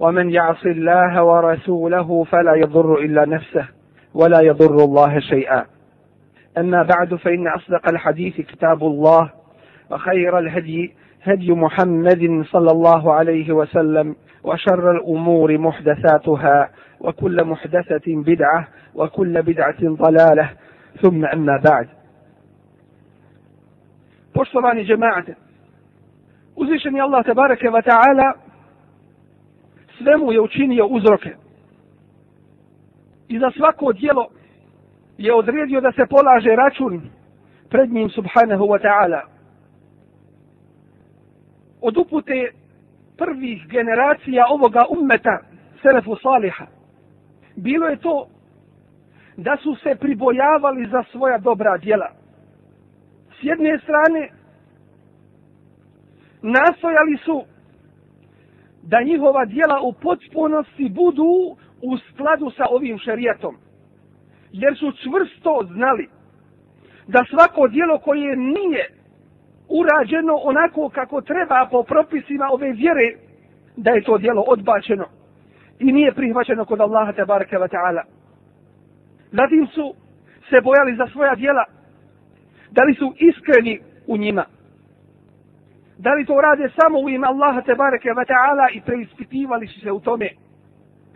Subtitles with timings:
[0.00, 3.66] ومن يعص الله ورسوله فلا يضر إلا نفسه
[4.14, 5.64] ولا يضر الله شيئا.
[6.58, 9.30] أما بعد فإن أصدق الحديث كتاب الله
[9.90, 16.68] وخير الهدي هدي محمد صلى الله عليه وسلم وشر الأمور محدثاتها
[17.00, 20.50] وكل محدثة بدعة وكل بدعة ضلالة.
[21.02, 21.88] ثم أما بعد.
[24.34, 25.34] Poštovani džemaate,
[26.56, 28.34] uzvišen je Allah tabareke wa ta'ala
[29.98, 31.34] svemu je učinio uzroke.
[33.28, 34.28] I za svako dijelo
[35.18, 37.02] je odredio da se polaže račun
[37.70, 39.20] pred njim subhanahu wa ta'ala.
[41.80, 42.50] Od upute
[43.16, 45.38] prvih generacija ovoga ummeta,
[45.82, 46.66] selefu saliha,
[47.56, 48.26] bilo je to
[49.36, 52.10] da su se pribojavali za svoja dobra djela.
[53.40, 54.28] S jedne strane,
[56.42, 57.44] nastojali su
[58.86, 63.56] da njihova djela u potpunosti budu u skladu sa ovim šerijatom.
[64.52, 66.08] Jer su čvrsto znali
[67.06, 68.90] da svako djelo koje nije
[69.68, 73.16] urađeno onako kako treba po propisima ove vjere,
[73.76, 75.04] da je to djelo odbačeno
[75.78, 78.02] i nije prihvaćeno kod Allaha tabaraka wa ta'ala.
[79.32, 79.94] Zatim su
[80.50, 81.64] se bojali za svoja djela,
[82.70, 84.44] da li su iskreni u njima.
[86.04, 89.92] Da li to rade samo u ime Allaha tebareke ve ta'ala i preispitivali su se
[89.92, 90.28] u tome.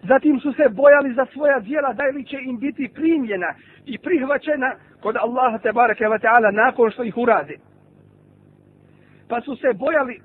[0.02, 3.54] Zatim su se bojali za svoja djela da li će im biti primljena
[3.86, 7.56] i prihvaćena kod Allaha tebareke ve ta'ala nakon što ih urade.
[9.28, 10.20] Pa su se bojali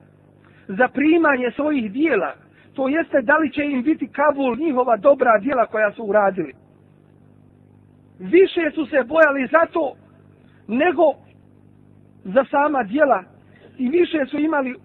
[0.67, 2.33] za primanje svojih djela.
[2.75, 6.53] To jeste da li će im biti kabul njihova dobra djela koja su uradili.
[8.19, 9.95] Više su se bojali za to
[10.67, 11.03] nego
[12.23, 13.32] za sama djela
[13.77, 14.75] i više su imali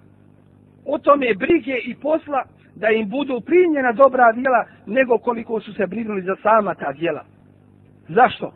[0.87, 2.45] o tome brige i posla
[2.75, 7.25] da im budu primljena dobra djela nego koliko su se brinuli za sama ta djela.
[8.09, 8.53] Zašto?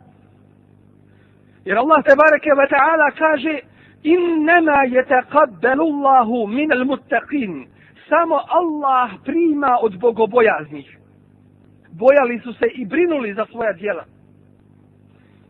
[1.65, 3.59] Jer Allah te bareke ve ta'ala kaže
[4.03, 7.65] innama yataqabbalu Allahu min al-muttaqin.
[8.09, 10.97] Samo Allah prima od bogobojaznih.
[11.91, 14.03] Bojali su se i brinuli za svoja djela.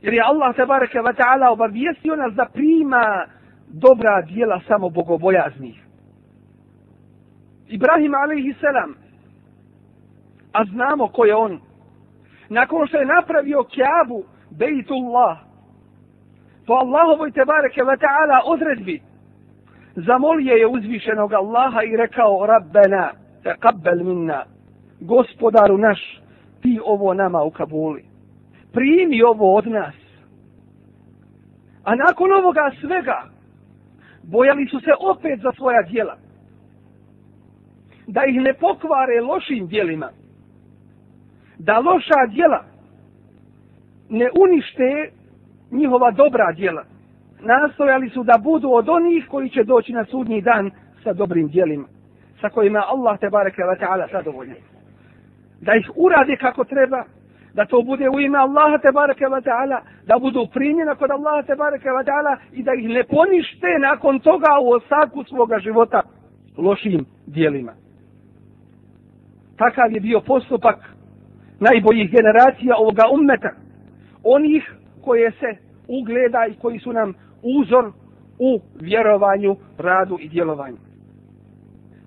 [0.02, 3.26] Jer je Allah te bareke ve ta'ala obavijestio nas da prima
[3.68, 5.84] dobra dijela samo bogobojaznih.
[7.68, 8.96] Ibrahim alaihi selam,
[10.54, 11.60] a znamo ko je on,
[12.50, 15.38] nakon što je napravio kjabu, bejtullah,
[16.68, 19.02] po Allahovoj tebareke wa ta'ala odredbi,
[19.96, 23.12] zamolio je uzvišenog Allaha i rekao, Rabbena,
[23.44, 24.44] taqabbal minna,
[25.00, 26.22] gospodaru naš,
[26.62, 28.06] ti ovo nama u Kabuli.
[28.74, 29.96] Primi ovo od nas.
[31.84, 33.24] A nakon ovoga svega,
[34.24, 36.18] bojali su se opet za svoja djela.
[38.08, 40.10] Da ih ne pokvare lošim djelima.
[41.58, 42.64] Da loša djela
[44.10, 45.12] ne unište
[45.72, 46.84] njihova dobra djela.
[47.42, 50.72] Nastojali su da budu od onih koji će doći na sudnji dan
[51.04, 51.88] sa dobrim djelima.
[52.42, 54.56] Sa kojima Allah te bareke ve ta'ala zadovoljen.
[55.62, 57.04] Da ih urade kako treba,
[57.54, 61.42] da to bude u ime Allaha te bareke ve taala da budu primljena kod Allaha
[61.42, 66.02] te bareke ve taala i da ih ne ponište nakon toga u osaku svoga života
[66.58, 67.74] lošim djelima
[69.58, 70.78] takav je bio postupak
[71.60, 73.52] najboljih generacija ovoga ummeta
[74.24, 77.92] onih koje se ugleda i koji su nam uzor
[78.40, 80.78] u vjerovanju, radu i djelovanju.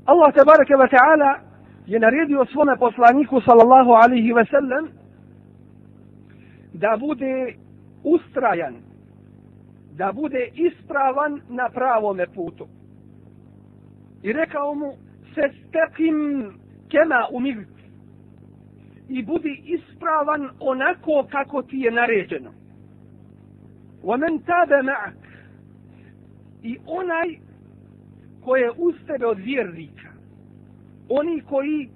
[0.05, 1.39] Allah te bareke ve taala
[1.87, 4.89] je naredio svome poslaniku sallallahu alaihi ve sellem
[6.76, 7.54] da bude
[8.04, 8.76] ustrajan,
[9.98, 12.68] da bude ispravan na pravome putu.
[14.24, 14.94] I rekao mu,
[15.36, 16.52] se stekim
[16.90, 17.66] kema umir.
[19.10, 22.52] I budi ispravan onako kako ti je naređeno.
[24.04, 25.14] ومن تاب معك
[26.64, 27.38] i onaj
[28.46, 30.10] ko je uz tebe od vjernika
[31.10, 31.90] oni koji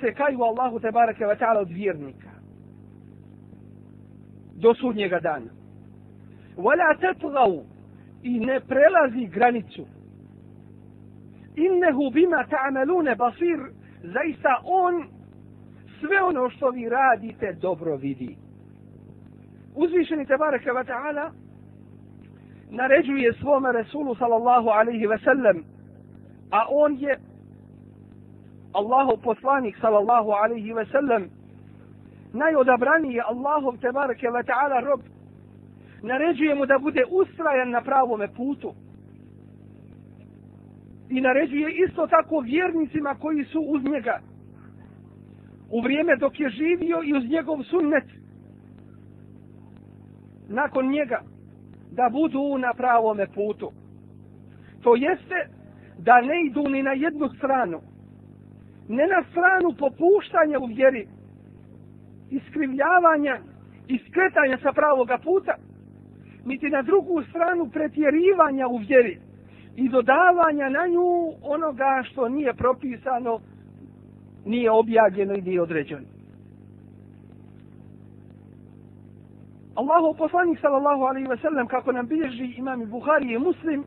[0.00, 2.27] se kaju Allahu te barake wa ta'ala od vjernika
[4.59, 5.51] do sudnjega dana.
[6.57, 7.51] Vala tetlav
[8.23, 9.85] i ne prelazi granicu.
[11.55, 13.59] Innehu bima ta'amelune basir,
[14.03, 15.07] zaista on
[15.99, 18.37] sve ono što vi radite dobro vidi.
[19.75, 21.31] Uzvišeni te bareke wa ta'ala
[22.69, 25.63] naređuje svome Resulu sallallahu alaihi ve sellem,
[26.51, 27.19] a on je
[28.73, 31.29] Allahu poslanik sallallahu alaihi ve sellem,
[32.33, 35.01] najodabraniji je Allahov te bareke wa ta'ala rob,
[36.01, 38.73] naređuje mu da bude ustrajan na pravome putu.
[41.09, 44.19] I naređuje isto tako vjernicima koji su uz njega,
[45.71, 48.03] u vrijeme dok je živio i uz njegov sunnet,
[50.47, 51.21] nakon njega,
[51.91, 53.71] da budu na pravome putu.
[54.81, 55.47] To jeste
[55.97, 57.79] da ne idu ni na jednu stranu.
[58.89, 61.07] Ne na stranu popuštanja u vjeri,
[62.31, 63.39] iskrivljavanja
[63.87, 65.53] i skretanja sa pravoga puta,
[66.45, 69.17] niti na drugu stranu pretjerivanja u vjeri
[69.75, 73.39] i dodavanja na nju onoga što nije propisano,
[74.45, 76.01] nije objavljeno i nije određeno.
[79.75, 83.83] Allahu poslanik sallallahu alaihi ve sellem kako nam bilježi imam Buhari i Muslim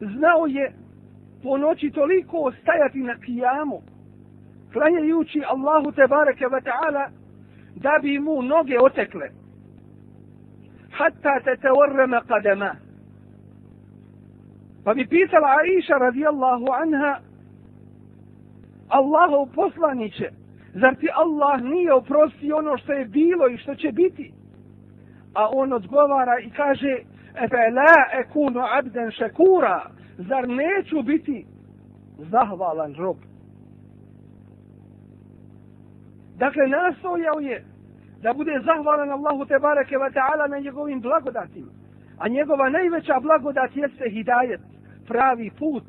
[0.00, 0.72] znao je
[1.42, 3.82] po noći toliko stajati na kijamu
[4.74, 7.04] klanjajući Allahu te bareke ve ta'ala
[7.76, 9.28] da bi mu noge otekle.
[10.90, 12.70] Hatta tatawarrama qadama
[14.84, 17.20] pa bi pitala Aisha radijallahu anha
[18.88, 20.28] Allahu poslaniće
[20.74, 24.32] zar ti Allah nije oprosti ono što je bilo i što će biti?
[25.34, 26.96] A on odgovara i kaže
[27.34, 31.46] efe la ekunu abden šekura zar neću biti
[32.18, 33.16] zahvalan rob?
[36.38, 37.64] Dakle nastojao je
[38.22, 41.72] da bude zahvalan Allahu te bareke wa ta'ala na njegovim blagodatima.
[42.18, 44.60] A njegova najveća blagodat jeste hidajet
[45.06, 45.84] pravi put.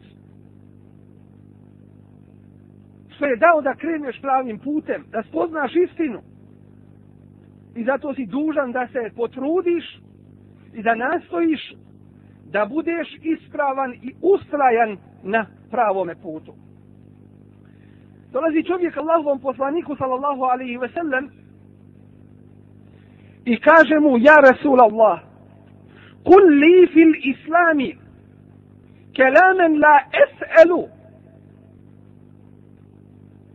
[3.16, 6.22] Što je dao da kreneš pravim putem da spoznaš istinu.
[7.76, 10.00] I zato si dužan da se potrudiš
[10.74, 11.74] i da nastojiš
[12.52, 16.54] da budeš ispravan i ustrajan na pravome putu.
[18.36, 21.30] Dolazi čovjek Allahovom poslaniku sallallahu alaihi ve sellem
[23.46, 25.20] i kaže mu ja Rasul Allah
[26.24, 27.98] kul li fil islami
[29.14, 30.88] kelamen la es'elu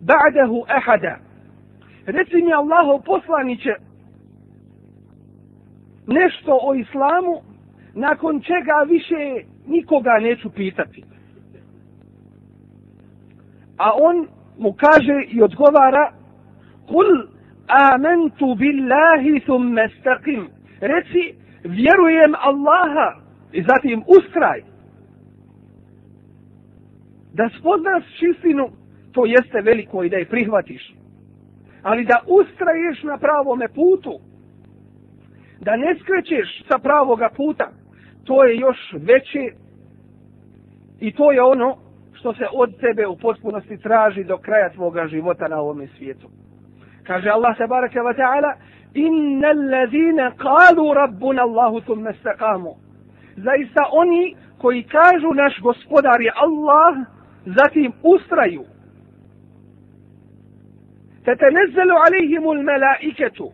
[0.00, 1.18] ba'dahu ahada
[2.06, 3.74] reci mi Allahov poslaniće
[6.06, 7.42] nešto o islamu,
[7.94, 11.04] nakon čega više nikoga neću pitati.
[13.76, 16.12] A on mu kaže i odgovara,
[16.88, 17.26] Kul
[17.66, 20.48] amentu billahi thumme istaqim
[20.80, 23.20] Reci, vjerujem Allaha
[23.52, 24.62] i zatim ustraj.
[27.34, 28.68] Da spoznaš čistinu,
[29.12, 30.94] to jeste veliko i da je prihvatiš.
[31.82, 34.18] Ali da ustraješ na pravome putu,
[35.60, 37.70] da ne skrećeš sa pravoga puta,
[38.24, 39.56] to je još veće
[41.00, 41.76] i to je ono
[42.20, 46.28] što se od tebe u potpunosti traži do kraja tvoga života na ovom svijetu.
[47.06, 48.52] Kaže Allah se baraka wa ta'ala
[48.94, 52.74] Inna allazine kalu rabbuna Allahu thumma istaqamu.
[53.36, 56.96] Zaista oni koji kažu naš gospodar je Allah,
[57.46, 58.64] zatim ustraju.
[61.24, 63.52] Tetenezzelu alihimul melaiketu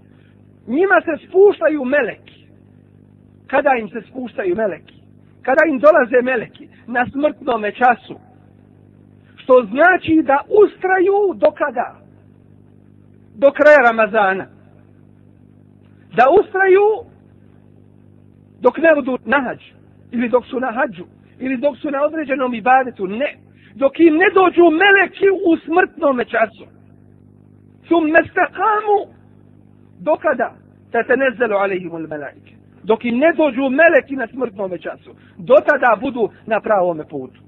[0.67, 2.47] njima se spuštaju meleki.
[3.47, 4.95] Kada im se spuštaju meleki?
[5.43, 6.69] Kada im dolaze meleki?
[6.87, 8.17] Na smrtnom času.
[9.47, 11.89] Što znači da ustraju do kada?
[13.35, 14.47] Do kraja Ramazana.
[16.17, 16.87] Da ustraju
[18.61, 19.61] dok ne budu na hađ,
[20.13, 21.05] Ili dok su na hađu.
[21.39, 23.07] Ili dok su na određenom ibadetu.
[23.07, 23.37] Ne.
[23.75, 26.67] Dok im ne dođu meleki u smrtnom času.
[27.89, 28.99] Sum mestakamu
[30.01, 30.55] do kada
[30.93, 31.57] te te nezelu
[32.09, 37.46] melaike dok im ne dođu meleki na smrtnom času do tada budu na pravome putu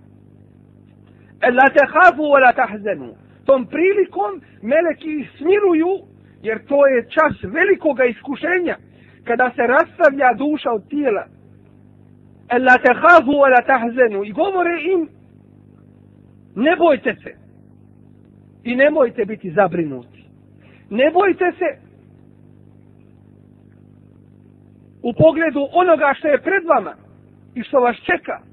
[1.40, 3.14] E, la tehafu wa la tahzenu.
[3.45, 5.99] Tom prilikom meleki smiruju
[6.42, 8.76] jer to je čas velikoga iskušenja
[9.25, 11.25] kada se rastavlja duša od tijela.
[12.49, 14.25] E, la tehafu wa la tahzenu.
[14.25, 15.09] I govore im
[16.57, 17.35] ne bojte se.
[18.64, 20.25] I nemojte biti zabrinuti.
[20.90, 21.88] Ne bojte se
[25.02, 26.95] u pogledu onoga što je pred vama
[27.54, 28.48] i što vas čeka.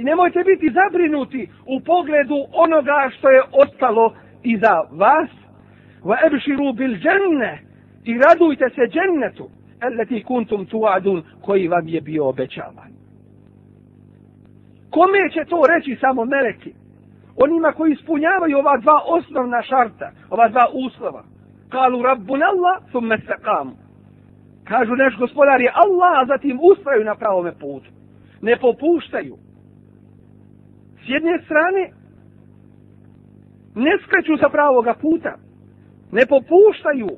[0.00, 5.30] I nemojte biti zabrinuti u pogledu onoga što je ostalo iza vas.
[6.02, 7.62] Wa ebširu bil dženne
[8.04, 9.48] i radujte se džennetu
[9.80, 12.90] eleti kuntum tuadun koji vam je bio obećavan.
[14.90, 16.72] Kome će to reći samo meleki?
[17.36, 21.24] onima koji ispunjavaju ova dva osnovna šarta, ova dva uslova.
[21.68, 23.72] Kalu rabbun Allah, thumme staqamu.
[24.64, 27.90] Kažu naš gospodar je Allah, a zatim ustraju na pravome putu.
[28.42, 29.36] Ne popuštaju.
[31.14, 31.82] Jedne strane,
[33.74, 35.32] ne skreću sa pravoga puta.
[36.12, 37.10] Ne popuštaju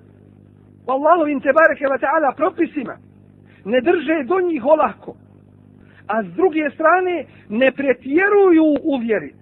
[0.86, 2.96] u Allahovim tebareke wa ta'ala propisima.
[3.64, 5.16] Ne drže do njih olako.
[6.06, 9.32] A s druge strane, ne pretjeruju u vjeri.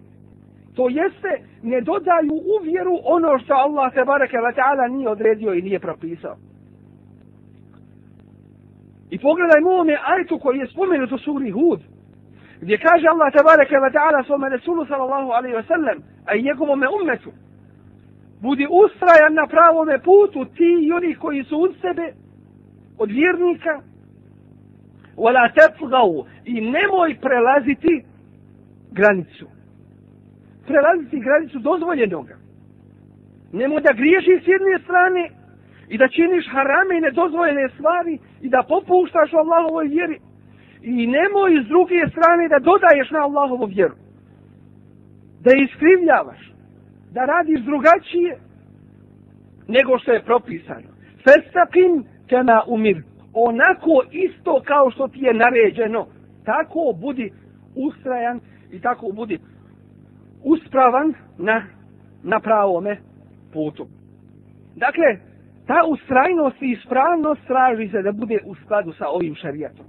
[0.76, 5.62] To jeste, ne dodaju u vjeru ono što Allah tebareke wa ta'ala nije odredio i
[5.62, 6.36] nije propisao.
[9.10, 11.80] I pogledajmo ovome ajtu koji je spomenut u suri Hud,
[12.60, 16.86] gdje kaže Allah tabaraka wa ta'ala svome Resulu sallallahu alaihi wa sallam, a i njegovome
[16.88, 17.30] ummetu,
[18.40, 22.12] budi ustrajan na pravome putu ti i oni koji su uz sebe,
[22.98, 23.80] od vjernika,
[25.16, 28.04] wala tefgau, i nemoj prelaziti
[28.90, 29.46] granicu.
[30.66, 32.36] Prelaziti granicu dozvoljenoga.
[33.52, 35.30] Nemoj da griješi s jedne strane,
[35.88, 40.18] i da činiš harame i nedozvoljene stvari i da popuštaš u Allahovoj vjeri
[40.82, 43.94] i nemoj s druge strane da dodaješ na Allahovu vjeru.
[45.40, 46.52] Da iskrivljavaš.
[47.12, 48.38] Da radiš drugačije
[49.68, 50.88] nego što je propisano.
[51.24, 53.02] Festakim kema umir.
[53.34, 56.06] Onako isto kao što ti je naređeno.
[56.44, 57.32] Tako budi
[57.76, 58.40] ustrajan
[58.72, 59.38] i tako budi
[60.44, 61.62] uspravan na,
[62.22, 62.96] na pravome
[63.52, 63.86] putu.
[64.76, 65.16] Dakle,
[65.66, 69.86] ta ustrajnost i ispravnost traži se da bude u skladu sa ovim šarijatom.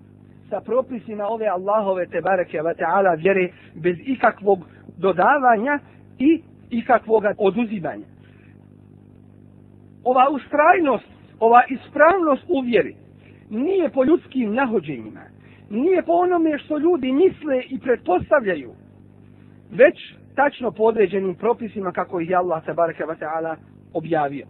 [0.52, 4.60] Sa propisima ove Allahove te bareke ve ta'ala vjere bez ikakvog
[4.98, 5.80] dodavanja
[6.20, 8.06] i ikakvog oduzimanja.
[10.04, 11.06] Ova ustrajnost,
[11.40, 12.96] ova ispravnost u vjeri
[13.50, 15.22] nije po ljudskim nahođenjima,
[15.70, 18.72] nije po onome što ljudi misle i pretpostavljaju,
[19.72, 19.98] već
[20.36, 23.56] tačno po određenim propisima kako ih je Allah te bareke ve ta'ala
[23.94, 24.46] objavio.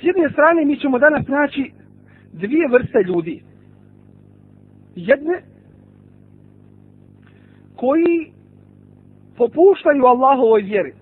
[0.00, 1.70] S jedne strane mi ćemo danas naći
[2.32, 3.42] dvije vrste ljudi.
[4.94, 5.42] Jedne
[7.76, 8.32] koji
[9.36, 10.92] popuštaju Allahovoj vjeri,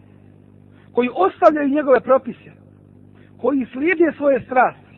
[0.93, 2.51] koji ostavljaju njegove propise,
[3.41, 4.95] koji slijede svoje strasti.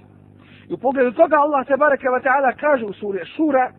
[0.69, 3.73] I u pogledu toga Allah te bareke ve taala kaže u suri Šura: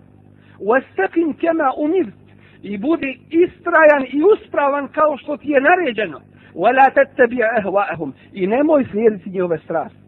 [0.60, 2.16] "Wastaqim kama umirt"
[2.64, 6.20] i budi istrajan i uspravan kao što ti je naređeno.
[6.56, 10.07] "Wala tattabi ahwa'ahum" i nemoj slijediti njihove strasti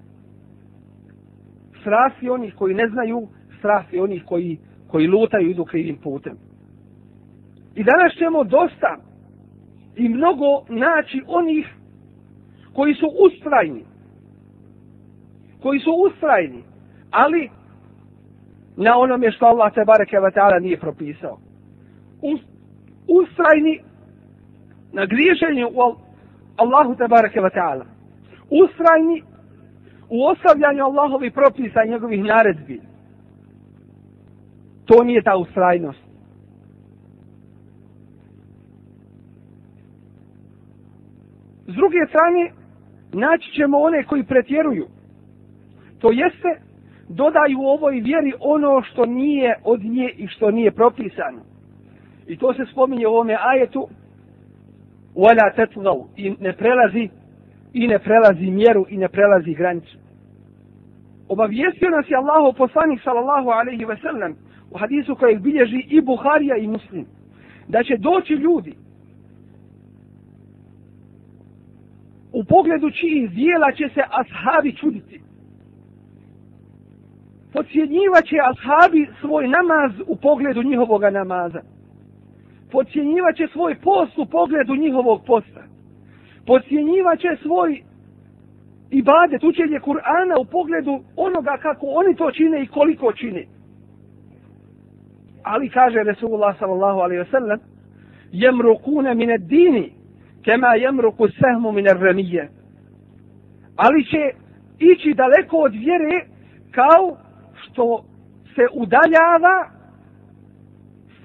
[1.90, 3.28] strasti onih koji ne znaju,
[3.60, 6.38] strasti onih koji, koji lutaju i idu krivim putem.
[7.76, 8.98] I danas ćemo dosta
[9.96, 11.68] i mnogo naći onih
[12.74, 13.84] koji su ustrajni.
[15.62, 16.64] Koji su ustrajni,
[17.12, 17.50] ali
[18.78, 21.38] na onome što Allah te bareke ve ta'ala nije propisao.
[23.08, 23.80] Ustrajni
[24.94, 25.96] na griješenju u
[26.58, 27.86] Allahu te bareke ve ta'ala.
[28.64, 29.24] Ustrajni
[30.11, 32.81] u ostavljanju Allahovi propisa i njegovih naredbi.
[34.85, 36.05] To nije ta ustrajnost.
[41.67, 42.51] S druge strane,
[43.13, 44.87] naći ćemo one koji pretjeruju.
[45.99, 46.61] To jeste,
[47.09, 51.41] dodaju u ovoj vjeri ono što nije od nje i što nije propisano.
[52.27, 53.89] I to se spominje u ovome ajetu,
[55.15, 57.09] وَلَا تَتْغَوْ i ne prelazi
[57.74, 59.98] i ne prelazi mjeru i ne prelazi granicu.
[61.28, 64.36] Obavijestio nas je Allahu poslanik sallallahu alaihi ve sellem
[64.72, 67.06] u hadisu kojeg bilježi i Buharija i Muslim
[67.68, 68.74] da će doći ljudi
[72.34, 75.22] u pogledu čijih dijela će se ashabi čuditi.
[77.54, 81.62] Pocijenjivat će ashabi svoj namaz u pogledu njihovog namaza.
[82.72, 85.69] Pocijenjivat će svoj post u pogledu njihovog posta
[86.50, 87.84] podcjenjivat će svoj
[88.92, 93.44] ibadet, učenje Kur'ana u pogledu onoga kako oni to čine i koliko čine.
[95.44, 97.60] Ali kaže Resulullah sallallahu alaihi wasallam,
[98.32, 99.94] jemrukune mine dini,
[100.46, 102.50] kema jemruku sehmu mine remije.
[103.76, 104.24] Ali će
[104.80, 106.26] ići daleko od vjere
[106.72, 107.18] kao
[107.62, 108.04] što
[108.56, 109.70] se udaljava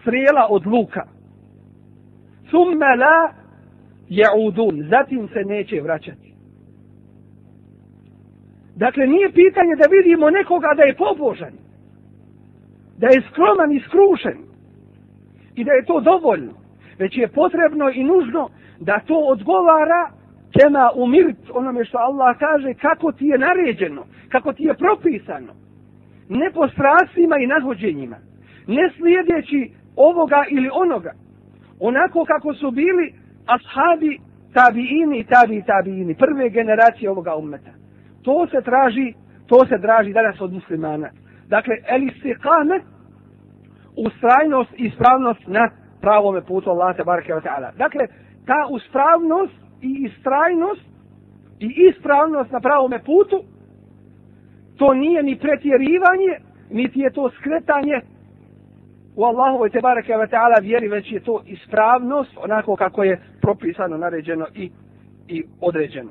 [0.01, 1.05] strela od luka.
[2.49, 3.44] Thumme la
[4.17, 6.35] jaudun, zatim se neće vraćati.
[8.77, 11.53] Dakle, nije pitanje da vidimo nekoga da je pobožan,
[12.99, 14.39] da je skroman i skrušen
[15.55, 16.53] i da je to dovoljno,
[16.99, 18.49] već je potrebno i nužno
[18.81, 20.11] da to odgovara
[20.59, 25.53] kema umirt onome što Allah kaže kako ti je naređeno, kako ti je propisano.
[26.29, 28.17] Ne po strastima i nahođenjima,
[28.67, 31.13] ne slijedeći ovoga ili onoga.
[31.81, 33.13] Onako kako su bili
[33.47, 34.21] ashabi
[34.55, 37.71] tabiini i tabi tabiini, prve generacije ovoga ummeta.
[38.23, 39.15] To se traži,
[39.47, 41.11] to se traži danas od muslimana.
[41.49, 42.81] Dakle, el istiqame,
[44.07, 45.71] ustrajnost i ispravnost na
[46.01, 47.73] pravome putu Allah te barake wa ta'ala.
[47.77, 48.07] Dakle,
[48.47, 50.87] ta uspravnost i istrajnost
[51.61, 53.45] i ispravnost na pravome putu,
[54.77, 56.33] to nije ni pretjerivanje,
[56.71, 58.01] niti je to skretanje
[59.17, 64.47] u Allahovoj te barake ta'ala vjeri, već je to ispravnost onako kako je propisano, naređeno
[64.55, 64.71] i,
[65.29, 66.11] i određeno.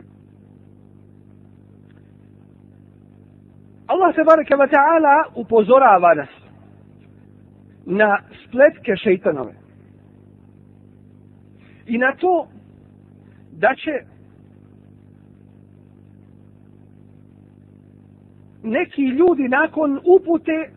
[3.87, 4.23] Allah se
[4.55, 6.29] ve ta'ala upozorava nas
[7.85, 8.17] na
[8.47, 9.53] spletke šeitanove.
[11.87, 12.47] I na to
[13.51, 13.91] da će
[18.63, 20.71] neki ljudi nakon upute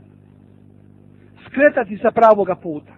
[1.55, 2.93] skretati sa pravoga puta.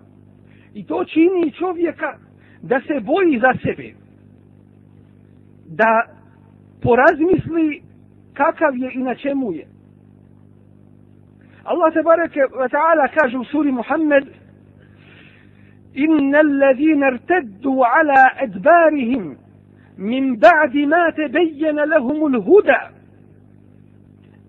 [0.73, 2.17] I to čini čovjeka
[2.61, 3.93] da se boji za sebe.
[5.65, 6.07] Da
[6.81, 7.81] porazmisli
[8.33, 9.67] kakav je i na čemu je.
[11.63, 14.43] Allah se bareke wa ta'ala kaže u suri Muhammed
[15.97, 19.37] إن الذين ارتدوا على أدبارهم
[19.97, 22.79] من بعد ما تبين لهم الهدى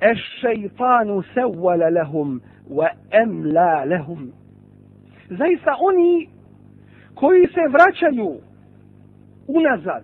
[0.03, 4.32] الشيطان سول لهم wa emla lehum.
[5.30, 6.30] Zaista oni
[7.16, 8.36] koji se vraćaju
[9.48, 10.04] unazad,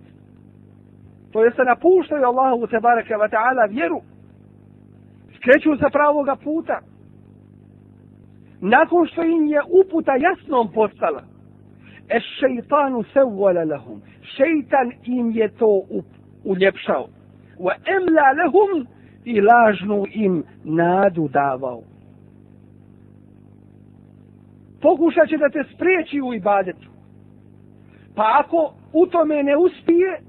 [1.32, 4.00] to jeste napuštaju Allahu te baraka wa ta'ala vjeru,
[5.36, 6.80] skreću sa pravoga puta,
[8.60, 11.22] nakon što im je uputa jasnom postala,
[12.08, 15.82] e šeitanu se lahum, lehum, šeitan im je to
[16.44, 17.06] uljepšao,
[17.58, 18.86] wa emla lahum
[19.24, 21.95] i lažnu im nadu davao
[24.82, 26.88] pokušat će da te spriječi u ibadetu.
[28.16, 30.20] Pa ako u tome ne uspije,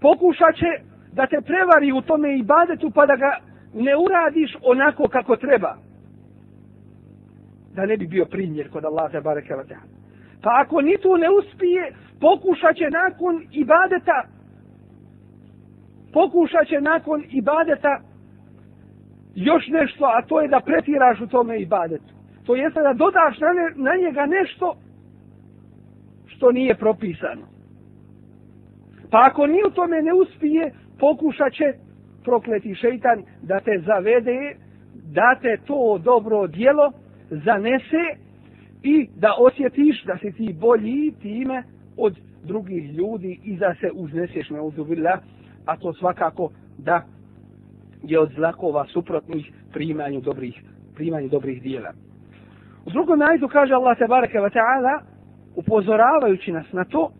[0.00, 0.70] pokušat će
[1.12, 3.36] da te prevari u tome ibadetu pa da ga
[3.74, 5.76] ne uradiš onako kako treba.
[7.74, 9.76] Da ne bi bio primjer kod Allah za bareke wa
[10.42, 14.22] Pa ako ni tu ne uspije, pokušat će nakon ibadeta
[16.12, 18.00] pokušat će nakon ibadeta
[19.34, 23.48] još nešto, a to je da pretiraš u tome ibadetu to jeste da dodaš na,
[23.52, 24.76] ne, na njega nešto
[26.26, 27.46] što nije propisano.
[29.10, 31.74] Pa ako ni u tome ne uspije, pokušat će
[32.24, 34.56] prokleti šeitan da te zavede,
[34.94, 36.92] da te to dobro dijelo
[37.30, 38.04] zanese
[38.82, 41.62] i da osjetiš da si ti bolji time
[41.96, 45.18] od drugih ljudi i da se uzneseš na uzubila,
[45.66, 47.04] a to svakako da
[48.02, 50.62] je od zlakova suprotnih primanju dobrih,
[50.94, 51.92] primanju dobrih dijela.
[52.86, 55.00] U drugom ajdu kaže Allah tebareke wa ta'ala
[55.56, 57.12] upozoravajući nas na to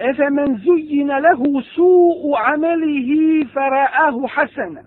[0.00, 4.82] Efe men zujina lehu su'u amelihi fara'ahu hasana.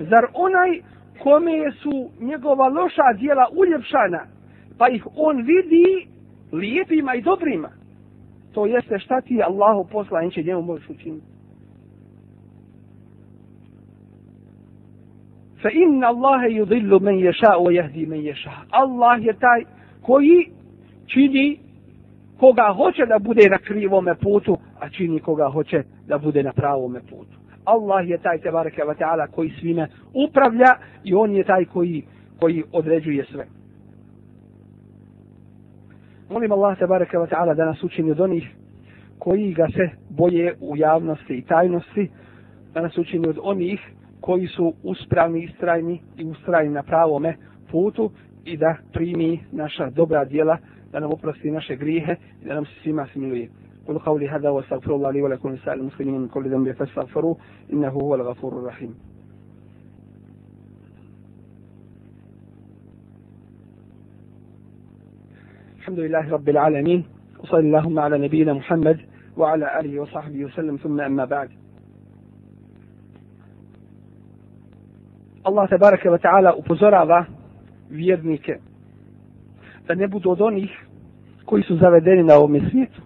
[0.00, 0.80] Zar onaj
[1.22, 4.20] kome su njegova loša dijela uljepšana,
[4.78, 6.06] pa ih on vidi
[6.52, 7.68] lijepima i dobrima.
[8.54, 11.35] To jeste šta ti Allahu poslaniće njemu možeš učiniti.
[15.62, 18.50] Fa inna Allahe yudillu men ješa o jehdi men ješa.
[18.70, 19.64] Allah je taj
[20.02, 20.50] koji
[21.06, 21.58] čini
[22.40, 27.00] koga hoće da bude na krivome putu, a čini koga hoće da bude na pravome
[27.00, 27.36] putu.
[27.64, 32.02] Allah je taj tebareke wa ta'ala koji svime upravlja i on je taj koji,
[32.40, 33.46] koji određuje sve.
[36.30, 38.50] Molim Allah tebareke wa ta'ala da nas učini od onih
[39.18, 42.10] koji ga se boje u javnosti i tajnosti,
[42.74, 43.80] da nas učini od onih
[44.26, 47.36] koji su uspravni, istrajni i ustrajni na pravome
[47.70, 48.10] putu
[48.44, 50.58] i da primi naša dobra djela,
[50.92, 53.48] da nam oprosti naše grijehe i da nam se svima smiluje.
[53.86, 57.36] قل قولي هذا واستغفر الله لي ولكم لسائر المسلمين من كل ذنب فاستغفروه
[57.72, 58.94] انه هو الغفور الرحيم.
[65.78, 67.04] الحمد لله رب العالمين
[67.38, 68.98] وصلى اللهم على نبينا محمد
[69.36, 71.65] وعلى اله وصحبه وسلم ثم اما بعد.
[75.46, 77.24] Allah te baraka wa ta'ala upozorava
[77.90, 78.58] vjernike
[79.86, 80.70] da ne budu od onih
[81.44, 83.00] koji su zavedeni na ovom svijetu.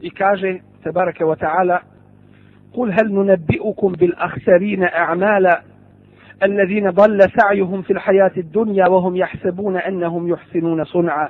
[0.00, 1.80] I kaže te baraka wa ta'ala
[2.72, 5.62] قل هل ننبئكم بالأخسرين أعمالا
[6.42, 11.28] الذين ضل سعيهم في الحياة الدنيا وهم يحسبون أنهم يحسنون صنعا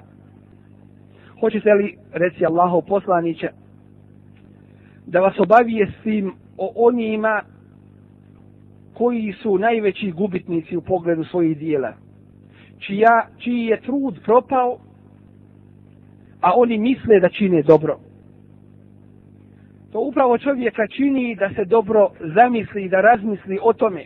[1.40, 3.48] Hoćete li, reci Allahu poslaniće,
[5.06, 7.42] da vas obavije svim o onima
[8.98, 11.92] koji su najveći gubitnici u pogledu svojih dijela,
[12.78, 14.78] čija, čiji je trud propao,
[16.40, 17.98] a oni misle da čine dobro.
[19.92, 24.04] To upravo čovjeka čini da se dobro zamisli i da razmisli o tome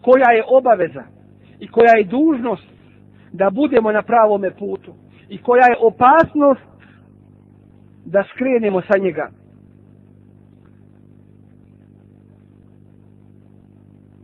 [0.00, 1.04] koja je obaveza
[1.60, 2.66] i koja je dužnost
[3.32, 4.94] da budemo na pravome putu
[5.28, 6.70] i koja je opasnost
[8.04, 9.30] da skrenemo sa njega.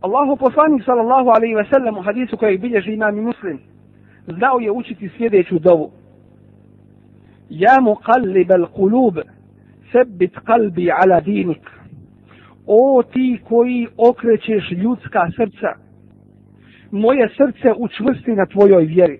[0.07, 3.59] Allahu poslanik sallallahu alaihi ve sellem u hadisu koji bilježi imam i muslim
[4.27, 5.91] znao je učiti sljedeću dovu.
[7.49, 9.21] Ja mu qallib al qulub
[9.91, 11.69] sebit qalbi ala dinik.
[12.67, 15.71] O ti koji okrećeš ljudska srca,
[16.91, 19.19] moje srce učvrsti na tvojoj vjeri.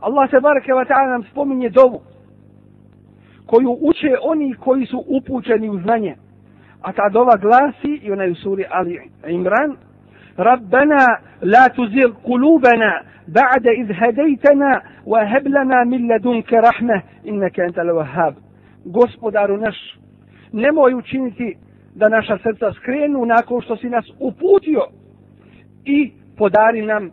[0.00, 2.00] Allah se barake wa ta'ala nam spominje dovu
[3.46, 6.16] koju uče oni koji su upućeni u znanje.
[6.82, 9.76] A ta dova glasi i ona je u suri Ali Imran
[10.36, 11.06] Rabbana
[11.42, 18.34] la tuzir kulubana ba'da iz hedejtena wa heblana min ladunke rahme inneke ental wahab.
[18.84, 19.76] Gospodaru naš,
[20.52, 21.56] nemoj učiniti
[21.94, 24.80] da naša srca skrenu nakon što si nas uputio
[25.84, 27.10] i podari nam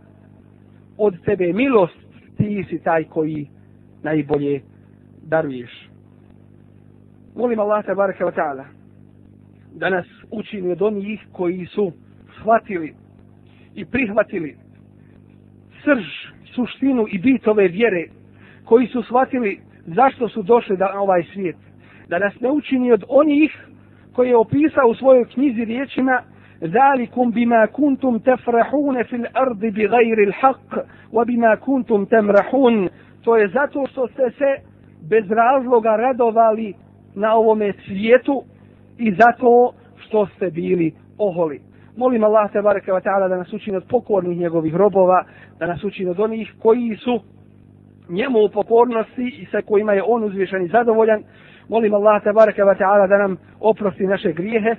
[0.98, 2.00] od tebe milost,
[2.38, 3.48] ti si taj koji
[4.04, 4.62] najbolje
[5.22, 5.90] daruješ.
[7.36, 8.79] Molim Allah te baraka wa ta'ala
[9.75, 11.93] da nas učini od onih koji su
[12.41, 12.95] shvatili
[13.75, 14.57] i prihvatili
[15.85, 16.05] srž,
[16.55, 18.07] suštinu i bit ove vjere,
[18.65, 21.57] koji su shvatili zašto su došli na ovaj svijet.
[22.09, 23.69] Da nas ne učini od onih
[24.13, 26.23] koji je opisao u svojoj knjizi riječima
[26.63, 32.89] ذلكم بما كنتم تفرحون في الأرض بغير الحق وبما كنتم تمرحون
[33.25, 34.57] to je zato što ste se
[35.09, 36.75] bez razloga radovali
[37.15, 38.43] na ovome svijetu
[39.00, 41.62] i zato što ste bili oholi.
[41.98, 45.24] Molim Allah te bareke ve taala da nas učini od pokornih njegovih robova,
[45.60, 47.20] da nas učini od onih koji su
[48.10, 51.24] njemu u pokornosti i sa kojima je on uzvišen i zadovoljan.
[51.70, 54.76] Molim Allah te bareke ve taala da nam oprosti naše grijehe,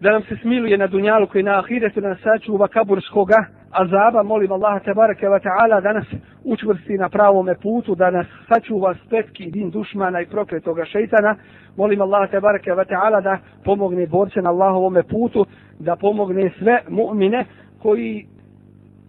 [0.00, 4.22] da nam se smiluje na dunjalu koji na ahiretu da nas sačuva kaburskoga azaba.
[4.22, 6.06] Molim Allaha te bareke ve taala da nas
[6.44, 11.36] učvrsti na pravome putu, da nas sačuva spetki din dušmana i prokletoga šejtana.
[11.76, 15.46] Molim Allaha te bareke ve taala da pomogne borce na Allahovome putu,
[15.78, 17.44] da pomogne sve mu'mine
[17.82, 18.26] koji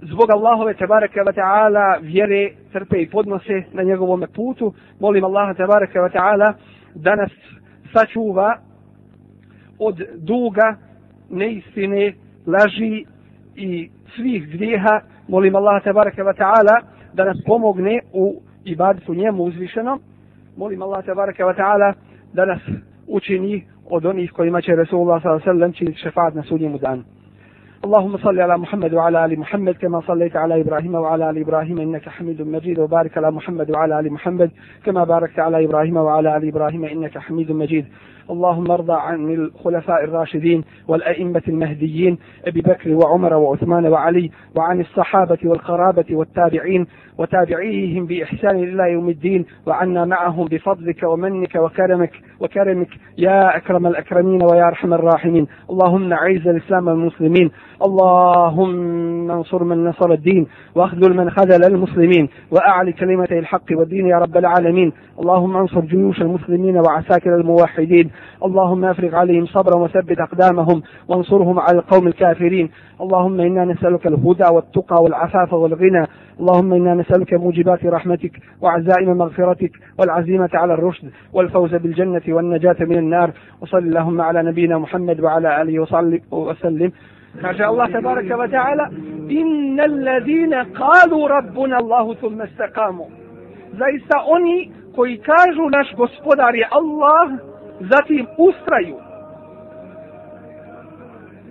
[0.01, 4.73] zbog Allahove tebareke ve taala vjere trpe i podnose na njegovom putu.
[4.99, 6.53] Molim Allaha tebareke ve taala
[6.95, 7.31] da nas
[7.93, 8.57] sačuva
[9.79, 10.75] od duga,
[11.29, 12.13] neistine,
[12.47, 13.05] laži
[13.55, 15.00] i svih grijeha.
[15.28, 16.80] Molim Allah tebareke ve taala
[17.14, 20.00] da nas pomogne u ibadatu njemu uzvišenom.
[20.56, 21.94] Molim Allah tebareke ve taala
[22.32, 22.60] da nas
[23.06, 27.02] učini od onih kojima će Resulullah sallallahu alejhi ve sellem činiti šefaat na sudnjem danu.
[27.84, 32.08] اللهم صل على محمد وعلى ال محمد كما صليت على ابراهيم وعلى ال ابراهيم انك
[32.08, 34.50] حميد مجيد وبارك على محمد وعلى ال محمد
[34.84, 37.84] كما باركت على ابراهيم وعلى ال ابراهيم انك حميد مجيد
[38.29, 46.05] اللهم ارضى عن الخلفاء الراشدين والأئمة المهديين أبي بكر وعمر وعثمان وعلي وعن الصحابة والقرابة
[46.11, 46.87] والتابعين
[47.17, 52.11] وتابعيهم بإحسان إلى يوم الدين وعنا معهم بفضلك ومنك وكرمك.
[52.39, 55.47] وكرمك يا أكرم الأكرمين ويا أرحم الراحمين.
[55.69, 57.51] اللهم أعز الإسلام والمسلمين.
[57.85, 64.37] اللهم انصر من نصر الدين وأخذل من خذل المسلمين وأعلي كلمة الحق والدين يا رب
[64.37, 64.93] العالمين.
[65.19, 68.09] اللهم انصر جيوش المسلمين وعساكر الموحدين.
[68.45, 72.69] اللهم افرغ عليهم صبرا وثبت أقدامهم وانصرهم على القوم الكافرين.
[73.01, 76.05] اللهم إنا نسألك الهدى والتقى والعفاف والغنى.
[76.39, 83.30] اللهم إنا نسألك موجبات رحمتك وعزائم مغفرتك والعزيمة على الرشد والفوز بالجنة والنجاة من النار
[83.60, 86.92] وصل اللهم على نبينا محمد وعلى آله وصحبه وسلم
[87.42, 88.90] Kaže Allah tabaraka wa ta'ala
[89.28, 93.10] Inna alladhina qalu rabbuna Allahu thumma istaqamu
[93.78, 97.28] Zaista oni koji kažu naš gospodar je Allah
[97.80, 98.96] zatim ustraju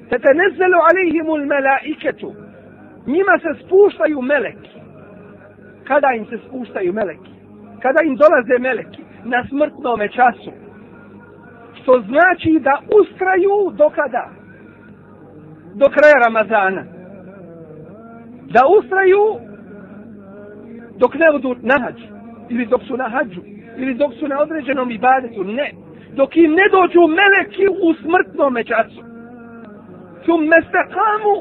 [0.09, 2.33] Tetenezzelu alihim ul melaiketu
[3.07, 4.79] Njima se spuštaju meleki
[5.87, 7.33] Kada im se spuštaju meleki
[7.81, 10.51] Kada im dolaze meleki na smrtnome času
[11.82, 14.38] Što znači da ustraju do kada?
[15.80, 16.82] do kraja Ramazana.
[18.54, 19.22] Da ustraju
[21.00, 22.06] dok ne budu na hađu.
[22.48, 23.40] Ili dok su na hađu.
[23.76, 25.44] Ili dok su na određenom ibadetu.
[25.44, 25.72] Ne.
[26.12, 29.02] Dok im ne dođu meleki u smrtnom času.
[30.24, 31.34] Sum mestakamu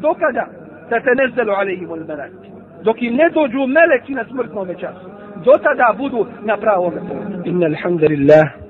[0.00, 0.46] do kada?
[0.90, 2.48] Da te ne zdelu alihim ul meleki.
[2.84, 5.06] Dok im ne dođu meleki na smrtnom času.
[5.44, 7.48] Do tada budu na pravom putu.
[7.48, 8.67] Inna alhamdulillah.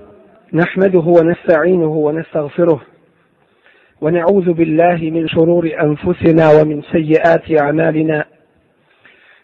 [0.52, 2.80] نحمده ونستعينه ونستغفره
[4.00, 8.24] ونعوذ بالله من شرور أنفسنا ومن سيئات أعمالنا.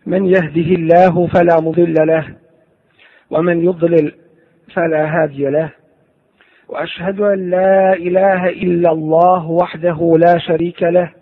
[0.06, 2.34] من يهده الله فلا مضل له
[3.30, 4.12] ومن يضلل
[4.74, 5.70] فلا هادي له.
[6.68, 11.12] وأشهد أن لا إله إلا الله وحده لا شريك له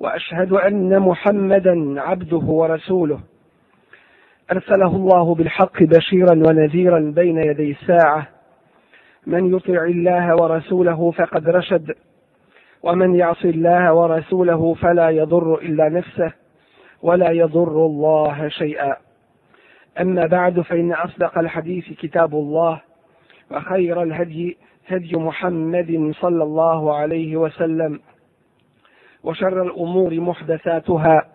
[0.00, 3.20] وأشهد أن محمدا عبده ورسوله.
[4.52, 8.31] أرسله الله بالحق بشيرا ونذيرا بين يدي الساعة
[9.26, 11.94] من يطع الله ورسوله فقد رشد
[12.82, 16.32] ومن يعص الله ورسوله فلا يضر إلا نفسه
[17.02, 18.96] ولا يضر الله شيئا.
[20.00, 22.80] أما بعد فإن أصدق الحديث كتاب الله
[23.50, 24.56] وخير الهدي
[24.86, 28.00] هدي محمد صلى الله عليه وسلم
[29.24, 31.28] وشر الأمور محدثاتها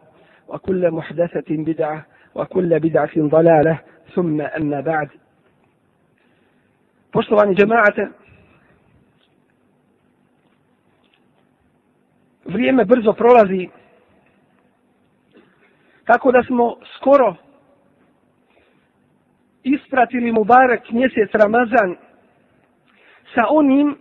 [0.48, 3.80] وكل محدثة بدعة وكل بدعة ضلالة
[4.16, 5.10] ثم أما بعد.
[7.18, 8.08] Poštovani džemaate,
[12.46, 13.70] vrijeme brzo prolazi,
[16.06, 17.36] tako da smo skoro
[19.64, 21.96] ispratili Mubarak mjesec Ramazan
[23.36, 23.98] sa onim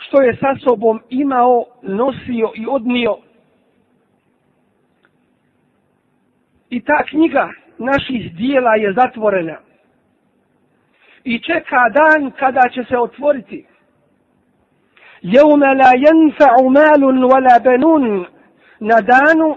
[0.00, 3.16] što je sa sobom imao, nosio i odnio.
[6.70, 9.69] I ta knjiga naših dijela je zatvorena
[11.24, 13.66] i čeka dan kada će se otvoriti.
[15.22, 18.26] Jevme la jenfa'u malun wala benun.
[18.80, 19.56] Na danu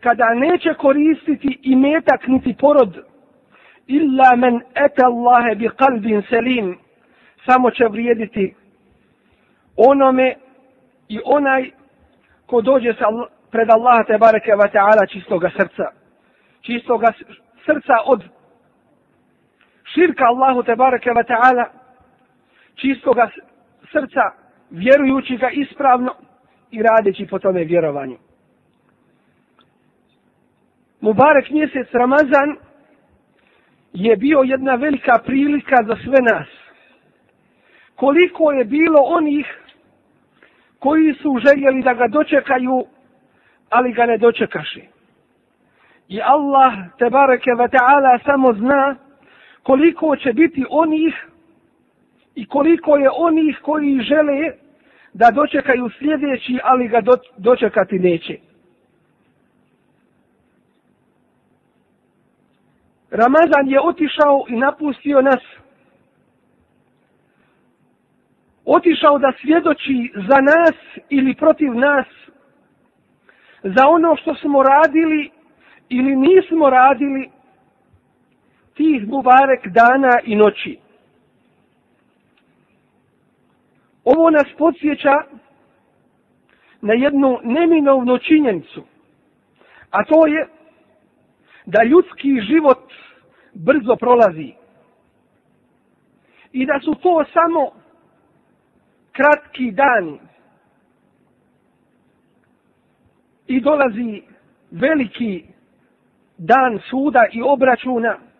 [0.00, 2.98] kada neće koristiti i metak niti porod.
[3.86, 6.78] Illa men eta Allahe bi kalbin selim.
[7.46, 8.54] Samo će vrijediti
[9.76, 10.34] onome
[11.08, 11.70] i onaj
[12.46, 13.06] ko dođe sa
[13.50, 15.86] pred Allaha te bareke ve ta'ala čistoga srca.
[16.60, 17.12] Čistoga
[17.66, 18.22] srca od
[19.94, 21.64] širka Allahu te bareke ta'ala
[22.74, 23.30] čistoga
[23.92, 24.20] srca
[24.70, 26.14] vjerujući ga ispravno
[26.70, 28.16] i radeći po tome vjerovanju.
[31.00, 32.56] Mubarek mjesec Ramazan
[33.92, 36.48] je bio jedna velika prilika za sve nas.
[37.94, 39.46] Koliko je bilo onih
[40.78, 42.84] koji su željeli da ga dočekaju,
[43.70, 44.88] ali ga ne dočekaši.
[46.08, 48.96] I Allah, te bareke ta'ala, samo zna
[49.62, 51.14] koliko će biti onih
[52.34, 54.52] i koliko je onih koji žele
[55.12, 58.38] da dočekaju sljedeći, ali ga do, dočekati neće.
[63.10, 65.40] Ramazan je otišao i napustio nas.
[68.64, 72.06] Otišao da svjedoči za nas ili protiv nas
[73.62, 75.30] za ono što smo radili
[75.88, 77.30] ili nismo radili
[78.82, 80.78] tih mubarek dana i noći.
[84.04, 85.14] Ovo nas podsjeća
[86.80, 88.82] na jednu neminovnu činjenicu,
[89.90, 90.48] a to je
[91.66, 92.92] da ljudski život
[93.54, 94.52] brzo prolazi
[96.52, 97.70] i da su to samo
[99.12, 100.20] kratki dani
[103.46, 104.22] i dolazi
[104.70, 105.44] veliki
[106.38, 108.31] dan suda i obračuna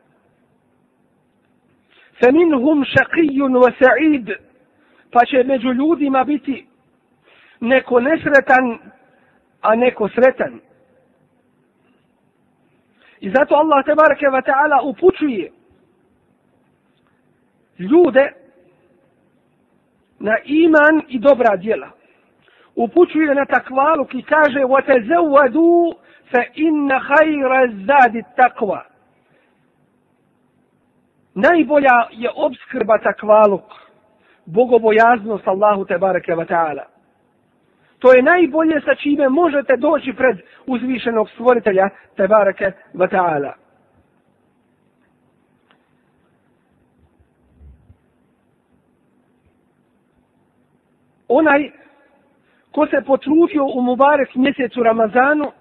[2.21, 4.35] فمنهم شقي وسعيد
[5.11, 6.67] pa će među ljudima biti
[7.59, 8.79] neko nesretan,
[9.61, 10.59] a neko sretan.
[13.19, 15.51] I zato Allah tebareke wa ta'ala upućuje
[17.79, 18.33] ljude
[20.19, 21.91] na iman i dobra djela.
[22.75, 25.93] Upućuje na takvaluk i kaže وَتَزَوَّدُوا
[26.31, 28.81] فَإِنَّ خَيْرَ الزَّادِ التَّقْوَى
[31.34, 33.64] najbolja je obskrba takvaluk,
[34.46, 36.84] bogobojaznost Allahu te bareke wa ta'ala.
[37.98, 43.52] To je najbolje sa čime možete doći pred uzvišenog stvoritelja te bareke wa ta'ala.
[51.28, 51.70] Onaj
[52.72, 55.52] ko se potrudio u Mubarek mjesecu Ramazanu,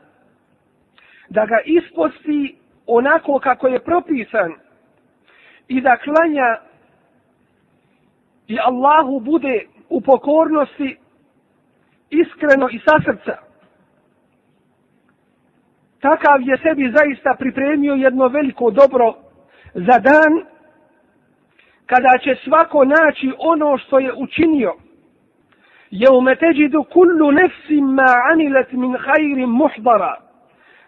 [1.30, 2.56] da ga isposti
[2.88, 4.54] onako kako je propisan
[5.72, 6.58] i da klanja
[8.48, 10.98] i Allahu bude u pokornosti
[12.10, 13.38] iskreno i sa srca.
[16.00, 19.14] Takav je sebi zaista pripremio jedno veliko dobro
[19.74, 20.32] za dan
[21.86, 24.74] kada će svako naći ono što je učinio.
[25.92, 30.16] Jeume teđidu kullu nefsim ma anilet min hajrim muhdara.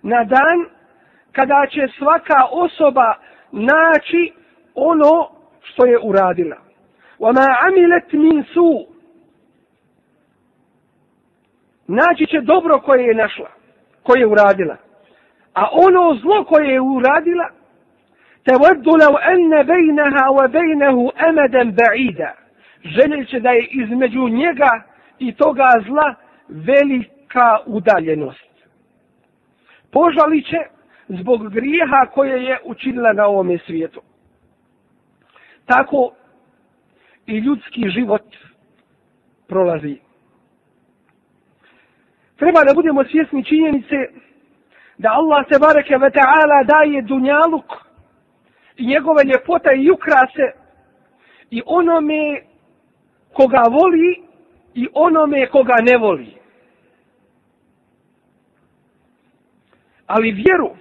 [0.02, 0.66] Na dan
[1.32, 3.16] kada će svaka osoba
[3.52, 4.43] naći
[4.76, 5.30] ono
[5.62, 6.58] što je uradila.
[7.20, 8.88] Wa ma amilet min su.
[11.88, 13.50] Naći će dobro koje je našla,
[14.04, 14.78] koje je uradila.
[15.54, 17.50] A ono zlo koje je uradila,
[18.44, 22.32] te voddu lau enne bejneha wa bejnehu emeden ba'ida.
[22.84, 24.82] Želje će da je između njega
[25.20, 26.16] i toga zla
[26.48, 28.54] velika udaljenost.
[29.92, 30.58] Požali će
[31.08, 34.02] zbog grijeha koje je učinila na ovome svijetu.
[35.66, 36.14] Tako
[37.26, 38.36] i ljudski život
[39.48, 39.98] prolazi.
[42.36, 43.96] Treba da budemo svjesni činjenice
[44.98, 47.66] da Allah se bareke ve ta'ala daje dunjaluk
[48.78, 50.46] i njegove ljepota i ukrase
[51.50, 52.42] i onome
[53.34, 54.24] koga voli
[54.74, 56.34] i onome koga ne voli.
[60.08, 60.76] Ali vjeru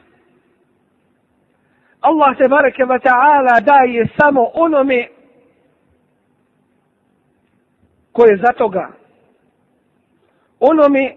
[2.02, 5.08] Allah te bareke ve ta'ala daje samo onome
[8.12, 8.88] ko je za toga.
[10.60, 11.14] Onome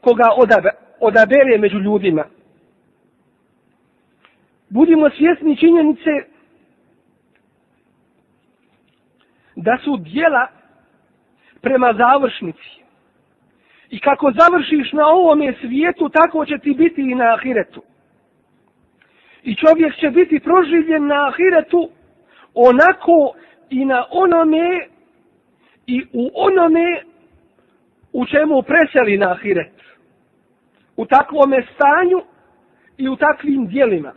[0.00, 2.24] koga odabe, odabere među ljudima.
[4.70, 6.10] Budimo svjesni činjenice
[9.56, 10.46] da su dijela
[11.60, 12.78] prema završnici.
[13.90, 17.82] I kako završiš na ovome svijetu, tako će ti biti i na ahiretu.
[19.42, 21.90] I čovjek će biti proživljen na ahiretu
[22.54, 23.34] onako
[23.70, 24.86] i na onome
[25.86, 27.02] i u onome
[28.12, 29.72] u čemu preseli na ahiret.
[30.96, 32.22] U takvom stanju
[32.96, 34.12] i u takvim dijelima.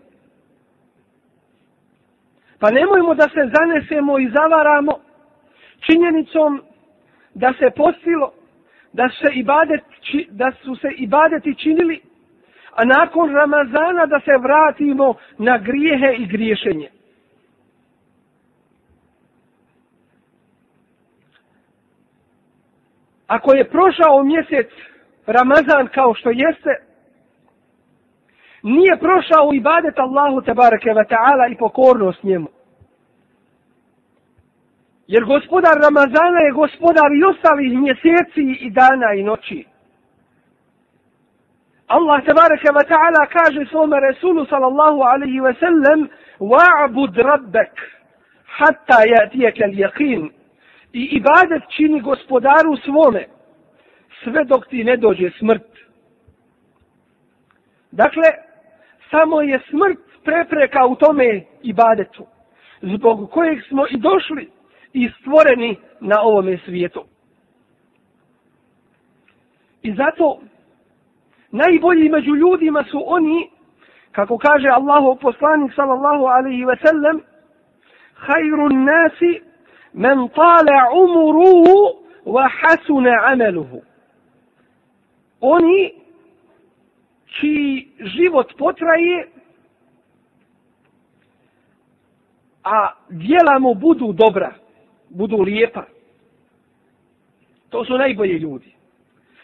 [2.59, 4.91] Pa nemojmo da se zanesemo i zavaramo
[5.85, 6.61] činjenicom
[7.33, 8.33] da se postilo,
[8.93, 9.81] da, se ibadet,
[10.29, 12.01] da su se ibadeti činili,
[12.75, 16.89] a nakon Ramazana da se vratimo na grijehe i griješenje.
[23.27, 24.69] Ako je prošao mjesec
[25.25, 26.73] Ramazan kao što jeste,
[28.63, 32.47] nije prošao ibadet Allahu tebareke ve ta'ala i pokornost njemu.
[35.07, 39.70] Jer gospodar Ramazana je gospodar i ostalih mjeseci i dana i noći.
[41.95, 47.73] Allah tabaraka ve ta'ala kaže svome Resulu sallallahu alaihi ve sallam wa'bud rabbek
[48.45, 50.31] hatta jatijeke l'jakin
[50.93, 53.27] i ibadet čini gospodaru svome
[54.23, 55.71] sve dok ti ne dođe smrt.
[57.91, 58.29] Dakle,
[59.11, 62.25] samo je smrt prepreka u tome ibadetu,
[62.81, 64.49] zbog kojeg smo i došli
[64.93, 67.03] i stvoreni na ovome svijetu.
[69.81, 70.39] I zato
[71.51, 73.49] najbolji među ljudima su oni,
[74.11, 77.21] kako kaže Allahu poslanik sallallahu alaihi ve sellem,
[78.15, 79.41] hajrun nasi
[79.93, 83.81] men tale umuruhu wa hasune ameluhu.
[85.41, 85.93] Oni
[87.39, 89.27] čiji život potraje,
[92.63, 94.53] a dijela mu budu dobra,
[95.09, 95.83] budu lijepa.
[97.69, 98.75] To su najbolji ljudi.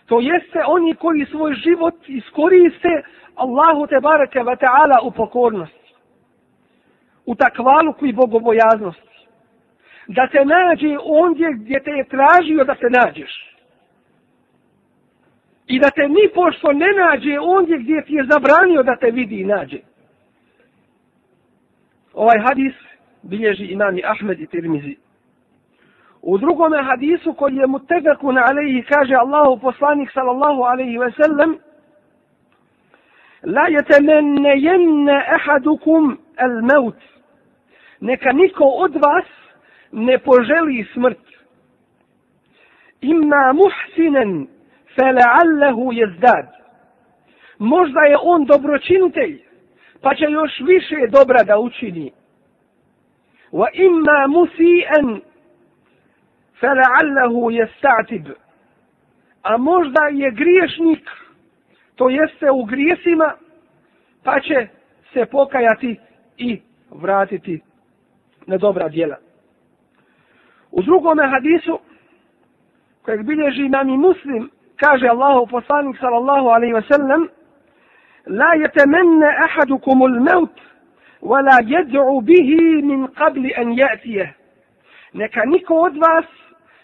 [0.08, 3.02] To jeste oni koji svoj život iskoriste
[3.36, 5.94] Allahu te bareke ve ta'ala u pokornosti.
[7.26, 9.08] U takvaluku i bogobojaznosti
[10.08, 13.54] da se nađe ondje gdje te je tražio da se nađeš.
[15.68, 19.42] I da te ni pošto ne nađe ondje gdje ti je zabranio da te vidi
[19.42, 19.80] i nađe.
[22.14, 22.74] Ovaj hadis
[23.22, 24.96] bilježi imami Ahmed i Tirmizi.
[26.28, 31.58] U drugom hadisu koji je mutegaku alaihi kaže Allahu poslanik sallallahu alaihi ve sellem
[33.44, 36.96] La yatamenne yenne ahadukum al-maut.
[38.02, 39.26] Neka niko od vas
[39.92, 41.26] ne poželi smrt.
[43.02, 44.48] Ima muhsinen
[44.96, 46.48] fela'allahu jezdad.
[47.60, 49.42] Možda je on dobročinitelj,
[50.02, 52.12] pa će još više dobra da učini.
[53.52, 55.27] Wa imma musi'an
[56.62, 58.34] فَلَعَلَّهُ يَسْتَعْتِبُ
[59.44, 61.10] A možda je griješnik,
[61.96, 63.34] to jeste u grijesima,
[64.24, 64.68] pa će
[65.14, 66.00] se pokajati
[66.38, 67.62] i vratiti
[68.48, 69.16] na dobra djela.
[70.72, 71.80] U drugome hadisu,
[73.02, 77.28] kojeg bilježi imam muslim, kaže Allahu poslanik sallallahu alaihi ve sellem,
[78.28, 80.60] La jetemenne ahadukum ul maut,
[81.22, 84.34] wala jed'u bihi min qabli an ja'tije.
[85.14, 86.26] Neka niko od vas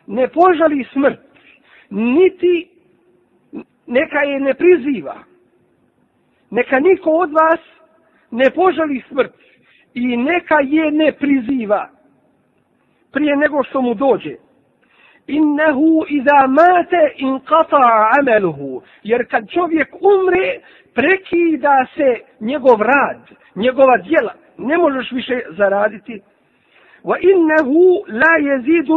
[0.07, 1.19] ne požali smrt,
[1.89, 2.69] niti
[3.87, 5.23] neka je ne priziva.
[6.51, 7.59] Neka niko od vas
[8.31, 9.33] ne požali smrt
[9.93, 11.89] i neka je ne priziva
[13.13, 14.35] prije nego što mu dođe.
[15.27, 18.81] innehu iza mate in kata ameluhu.
[19.03, 20.59] Jer kad čovjek umre,
[20.93, 23.19] prekida se njegov rad,
[23.55, 24.33] njegova djela.
[24.57, 26.21] Ne možeš više zaraditi.
[27.03, 27.59] Wa لَا
[28.07, 28.33] la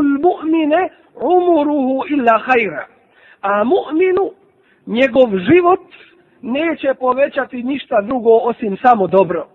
[0.00, 0.72] الْمُؤْمِنَ
[1.16, 2.86] عُمُرُهُ إِلَّا illa.
[3.42, 4.32] A mu'minu
[4.86, 5.80] njegov život
[6.42, 9.48] neće povećati ništa drugo osim samo dobro.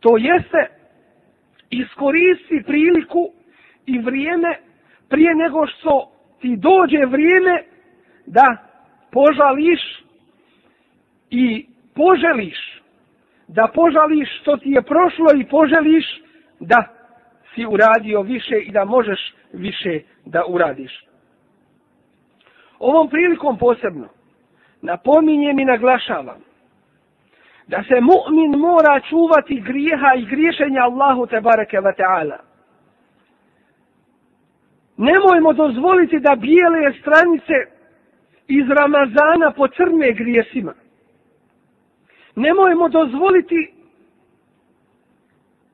[0.00, 0.70] To jeste
[1.70, 3.32] iskoristi priliku
[3.86, 4.58] i vrijeme
[5.08, 7.62] prije nego što ti dođe vrijeme
[8.26, 8.56] da
[9.12, 9.80] požališ
[11.30, 12.82] i poželiš
[13.48, 16.22] da požališ što ti je prošlo i poželiš
[16.60, 16.84] da
[17.54, 21.04] si uradio više i da možeš više da uradiš.
[22.78, 24.08] Ovom prilikom posebno
[24.82, 26.40] napominjem i naglašavam
[27.66, 32.38] da se mu'min mora čuvati grijeha i griješenja Allahu te bareke ve ta'ala.
[34.96, 37.54] Nemojmo dozvoliti da bijele stranice
[38.48, 40.74] iz Ramazana pocrne grijesima.
[42.36, 43.74] Nemojmo dozvoliti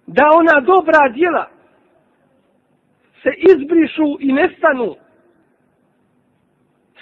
[0.06, 1.48] da ona dobra djela
[3.22, 4.94] se izbrišu i nestanu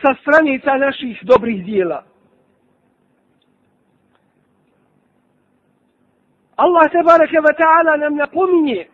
[0.03, 2.05] sa stranica naših dobrih dijela.
[6.57, 8.89] Allah te bareke ve ta'ala nam napominje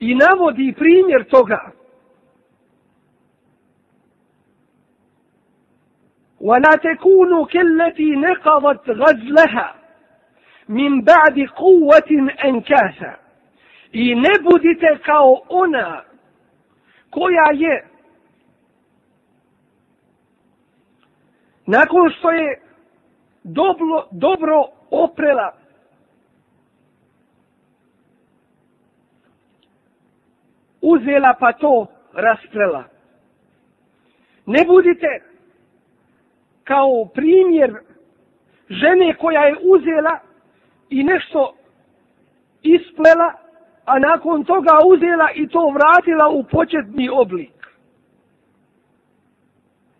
[0.00, 1.72] i navodi primjer toga.
[6.40, 9.74] ولا تكونوا كالتي نقضت غزلها
[10.68, 13.25] من بعد قوة أنكاسا
[13.98, 16.02] i ne budite kao ona
[17.10, 17.86] koja je
[21.66, 22.60] nakon što je
[23.42, 25.52] dobro, dobro oprela
[30.80, 32.84] uzela pa to rasprela.
[34.46, 35.22] Ne budite
[36.64, 37.74] kao primjer
[38.70, 40.18] žene koja je uzela
[40.90, 41.54] i nešto
[42.62, 43.45] isplela,
[43.86, 47.52] a nakon toga uzela i to vratila u početni oblik.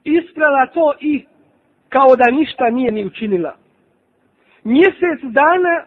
[0.05, 1.25] Isprala to i
[1.89, 3.55] kao da ništa nije ni učinila.
[4.65, 5.85] Mjesec dana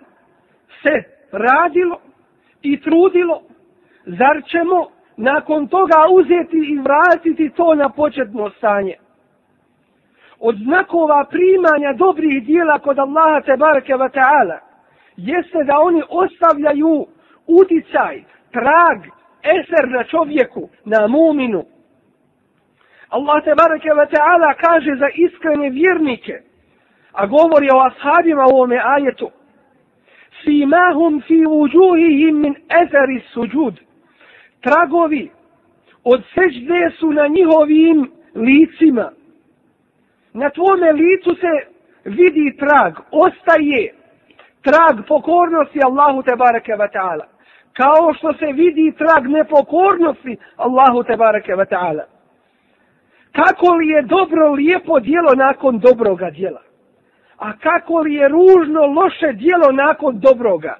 [0.83, 1.99] se radilo
[2.61, 3.41] i trudilo,
[4.05, 4.87] zar ćemo
[5.17, 8.95] nakon toga uzeti i vratiti to na početno stanje?
[10.39, 14.57] Od znakova primanja dobrih dijela kod Allaha te barake wa ta'ala
[15.17, 17.05] jeste da oni ostavljaju
[17.61, 18.99] uticaj, trag,
[19.43, 21.65] eser na čovjeku, na muminu.
[23.09, 26.41] Allah te barake wa ta'ala kaže za iskrene vjernike,
[27.11, 29.31] a govori o ashabima u ovome ajetu,
[30.43, 33.79] simahum fi uđuhihim min ezeri suđud
[34.61, 35.31] tragovi
[36.03, 39.11] od seđde su na njihovim licima.
[40.33, 41.67] Na tvome licu se
[42.05, 43.93] vidi trag, ostaje
[44.61, 47.25] trag pokornosti Allahu te bareke wa ta'ala.
[47.81, 52.03] Kao što se vidi trag nepokornosti Allahu tebareke ve ta'ala.
[53.31, 56.61] Kako li je dobro lijepo dijelo nakon dobroga dijela?
[57.37, 60.77] A kako li je ružno loše dijelo nakon dobroga?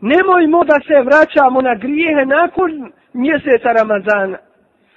[0.00, 4.38] Nemojmo da se vraćamo na grijehe nakon mjeseca Ramazana.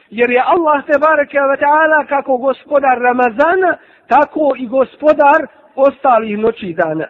[0.09, 3.77] Jer je Allah te bareke ve ta'ala kako gospodar Ramazana,
[4.07, 7.07] tako i gospodar ostalih noći dana.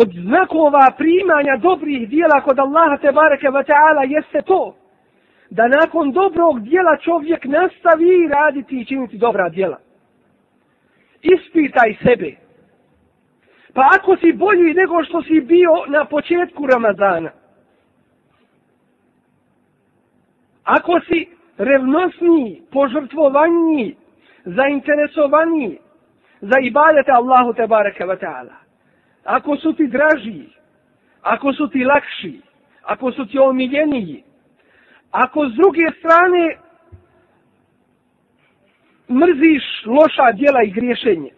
[0.00, 4.76] Od znakova primanja dobrih dijela kod Allaha te bareke ve ta'ala jeste to
[5.50, 9.78] da nakon dobrog dijela čovjek nastavi raditi i činiti dobra dijela.
[11.22, 12.36] Ispitaj sebe.
[13.74, 17.30] Pa ako si bolji nego što si bio na početku Ramazana,
[20.64, 21.28] ako si
[21.58, 23.96] revnosniji, požrtvovaniji,
[24.44, 25.78] zainteresovaniji
[26.40, 28.65] za ibadete Allahu te bareke ve ta'ala,
[29.26, 30.48] ako su ti draži,
[31.22, 32.40] ako su ti lakši,
[32.82, 34.24] ako su ti omiljeniji,
[35.10, 36.56] ako s druge strane
[39.10, 41.30] mrziš loša djela i griješenje,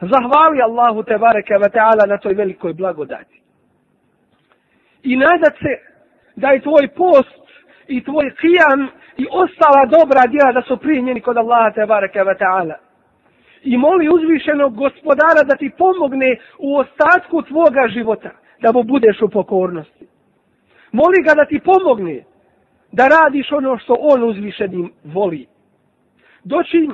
[0.00, 3.42] zahvali Allahu te bareke ve taala na toj velikoj blagodati.
[5.02, 5.72] I nadat se
[6.36, 7.42] da je tvoj post
[7.88, 12.38] i tvoj kijam i ostala dobra djela da su primljeni kod Allaha te bareke ve
[12.38, 12.74] taala.
[13.64, 18.30] I moli uzvišenog gospodara da ti pomogne u ostatku tvoga života,
[18.62, 20.06] da mu budeš u pokornosti.
[20.92, 22.24] Moli ga da ti pomogne
[22.92, 25.46] da radiš ono što on uzvišenim voli.
[26.44, 26.88] Doći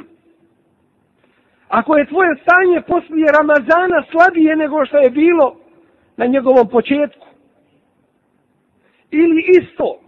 [1.68, 5.56] Ako je tvoje stanje poslije Ramazana slabije nego što je bilo
[6.16, 7.26] na njegovom početku,
[9.10, 10.00] ili isto,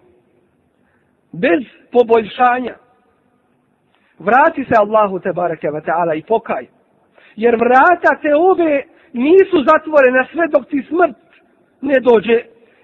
[1.32, 2.76] bez poboljšanja,
[4.20, 6.66] vrati se Allahu te bareke ve taala i pokaj.
[7.36, 11.16] Jer vrata te obe nisu zatvorena sve dok ti smrt
[11.80, 12.42] ne dođe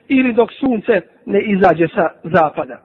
[0.08, 2.78] ili dok sunce ne izađe sa zapada.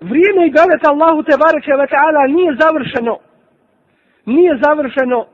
[0.00, 3.18] Vrijeme i gavet Allahu te bareke ve taala nije završeno.
[4.26, 5.26] Nije završeno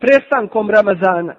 [0.00, 1.34] prestankom Ramazana.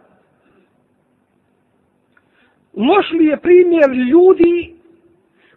[2.74, 4.76] Loš li je primjer ljudi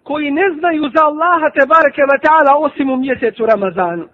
[0.02, 4.08] koji ne znaju za Allaha te bareke ve taala osim u mjesecu Ramazanu?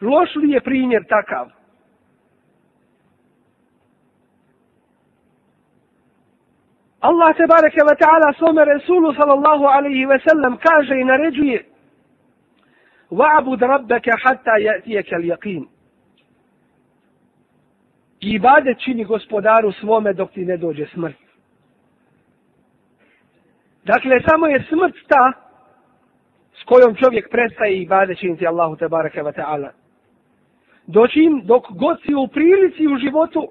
[0.00, 1.46] Loš li je primjer takav?
[7.00, 11.64] Allah te bareke ve taala svome Resulu sallallahu alaihi ve sellem kaže i naređuje
[13.10, 15.77] Wa'bud rabbaka hatta ya'tiyaka al-yaqin.
[18.19, 21.15] I ibadet čini gospodaru svome dok ti ne dođe smrt.
[23.85, 25.31] Dakle, samo je smrt ta
[26.61, 29.71] s kojom čovjek prestaje i ibadet činiti Allahu te bareke ve taala.
[30.87, 33.47] Doći im dok god si u prilici u životu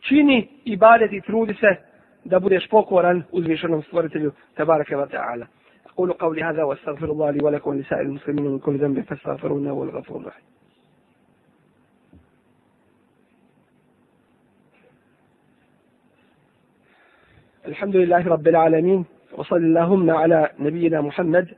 [0.00, 1.76] čini ibadet i trudi se
[2.24, 5.46] da budeš pokoran uzvišenom stvoritelju tabaraka wa ta'ala.
[5.90, 9.84] أقول قولي هذا وأستغفر الله لي ولكم ولسائر المسلمين من كل ذنب فاستغفروه إنه هو
[9.84, 10.44] الغفور الرحيم.
[17.66, 21.48] الحمد لله رب العالمين وصل اللهم على نبينا محمد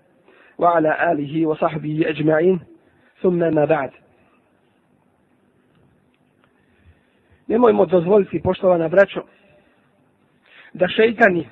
[0.59, 2.61] وعلى آله وصحبه أجمعين
[3.23, 3.91] ثم ما بعد
[7.49, 9.23] Nemojmo dozvoliti, poštovana braćo,
[10.73, 11.49] da šeitani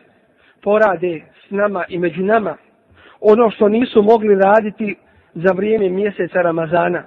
[0.63, 2.57] porade s nama i među nama
[3.21, 4.97] ono što nisu mogli raditi
[5.35, 7.05] za vrijeme mjeseca Ramazana.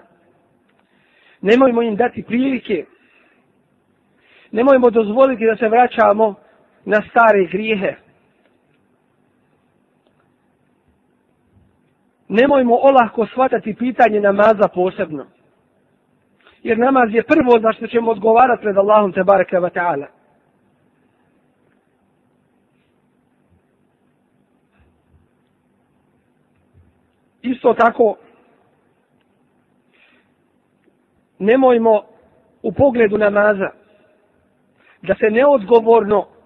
[1.41, 2.86] Nemojmo im dati prilike.
[4.51, 6.36] Nemojmo dozvoliti da se vraćamo
[6.89, 7.97] na stare grijehe.
[12.28, 15.26] Nemojmo olahko shvatati pitanje namaza posebno.
[16.62, 20.07] Jer namaz je prvo za što ćemo odgovarati pred Allahom te baraka wa ta'ala.
[27.43, 28.16] Isto tako,
[31.39, 32.03] nemojmo
[32.62, 33.70] u pogledu namaza
[35.03, 36.38] da se neodgovorno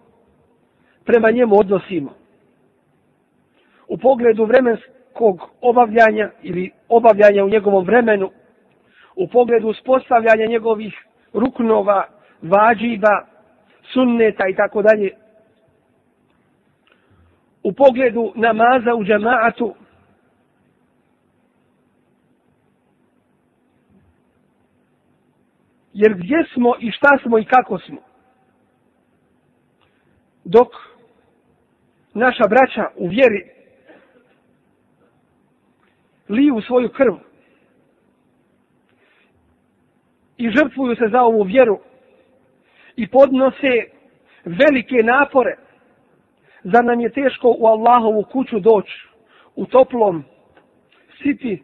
[1.04, 2.14] prema njemu odnosimo.
[3.88, 8.30] U pogledu vremenskog obavljanja ili obavljanja u njegovom vremenu,
[9.16, 10.94] u pogledu uspostavljanja njegovih
[11.32, 12.08] ruknova,
[12.42, 13.26] vađiba,
[13.92, 15.10] sunneta i tako dalje.
[17.62, 19.74] U pogledu namaza u džemaatu,
[25.94, 28.00] Jer gdje smo i šta smo i kako smo?
[30.44, 30.68] Dok
[32.14, 33.50] naša braća u vjeri
[36.28, 37.14] liju svoju krv
[40.36, 41.78] i žrtvuju se za ovu vjeru
[42.96, 43.84] i podnose
[44.44, 45.56] velike napore
[46.64, 49.08] za nam je teško u Allahovu kuću doći
[49.56, 50.24] u toplom
[51.22, 51.62] siti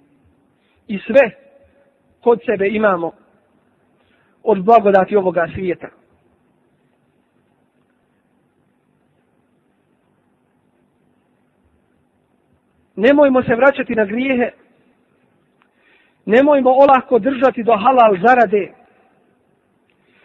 [0.86, 1.30] i sve
[2.20, 3.12] kod sebe imamo
[4.42, 5.88] od blagodati ovoga svijeta.
[12.99, 14.51] Nemojmo se vraćati na grijehe.
[16.26, 18.72] Nemojmo olahko držati do halal zarade.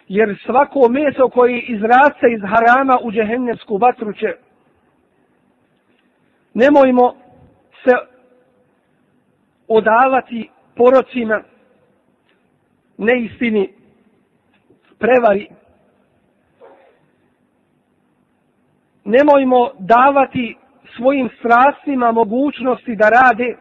[0.08, 4.36] Jer svako meso koji izraste iz harama u džehennemsku vatru će.
[6.54, 7.14] Nemojmo
[7.84, 7.96] se
[9.68, 11.42] odavati porocima
[12.98, 13.72] neistini
[14.98, 15.48] prevari.
[19.04, 20.56] Nemojmo davati
[20.96, 23.56] svojim strastima mogućnosti da rade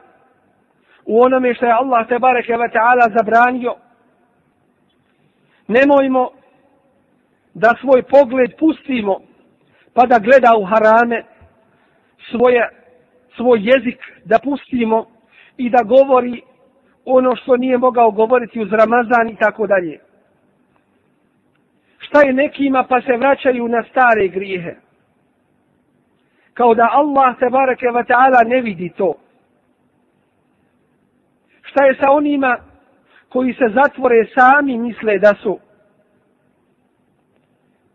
[1.05, 3.75] u onome što je Allah te bareke ve taala zabranio.
[5.67, 6.29] Nemojmo
[7.53, 9.19] da svoj pogled pustimo
[9.93, 11.23] pa da gleda u harame
[12.31, 12.69] svoje,
[13.35, 15.05] svoj jezik da pustimo
[15.57, 16.41] i da govori
[17.05, 19.99] ono što nije mogao govoriti uz Ramazan i tako dalje
[21.99, 24.75] šta je nekima pa se vraćaju na stare grijehe.
[26.53, 29.13] Kao da Allah te bareke ve ta'ala ne vidi to.
[31.61, 32.57] Šta je sa onima
[33.29, 35.59] koji se zatvore sami misle da su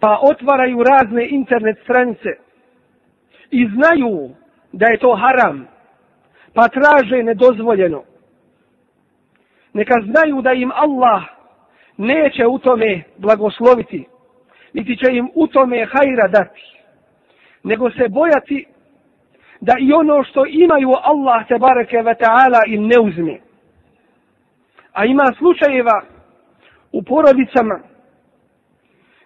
[0.00, 2.28] pa otvaraju razne internet stranice
[3.50, 4.30] i znaju
[4.72, 5.68] da je to haram,
[6.54, 8.02] pa traže nedozvoljeno.
[9.72, 11.22] Neka znaju da im Allah
[11.96, 14.06] neće u tome blagosloviti,
[14.72, 16.78] niti će im u tome hajra dati,
[17.64, 18.66] nego se bojati
[19.61, 23.38] da i ono što imaju Allah te bareke ve ta'ala im ne uzme.
[24.92, 26.02] A ima slučajeva
[26.92, 27.80] u porodicama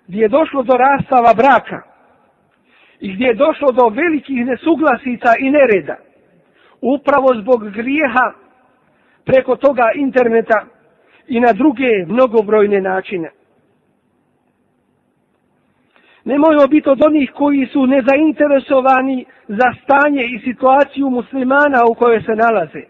[0.07, 1.83] gdje je došlo do rastava braka
[3.01, 5.97] i gdje je došlo do velikih nesuglasica i nereda
[6.81, 8.33] upravo zbog grijeha
[9.25, 10.65] preko toga interneta
[11.29, 13.31] i na druge mnogobrojne načine.
[16.25, 22.33] Nemojmo biti od onih koji su nezainteresovani za stanje i situaciju muslimana u kojoj se
[22.33, 22.83] nalaze.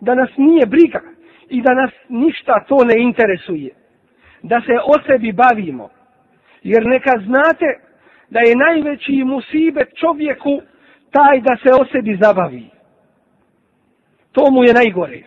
[0.00, 1.00] Da nas nije briga
[1.48, 3.70] i da nas ništa to ne interesuje.
[4.42, 5.88] Da se o sebi bavimo.
[6.62, 7.66] Jer neka znate
[8.30, 10.60] da je najveći musibet čovjeku
[11.10, 12.70] taj da se o sebi zabavi.
[14.32, 15.22] To mu je najgore.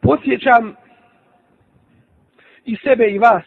[0.00, 0.85] Podsjećam
[2.66, 3.44] i sebe i vas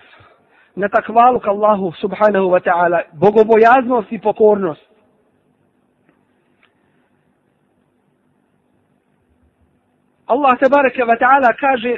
[0.76, 4.90] na takvalu ka Allahu subhanahu wa ta'ala, bogobojaznost i pokornost.
[10.28, 11.98] Allah tabaraka wa ta'ala kaže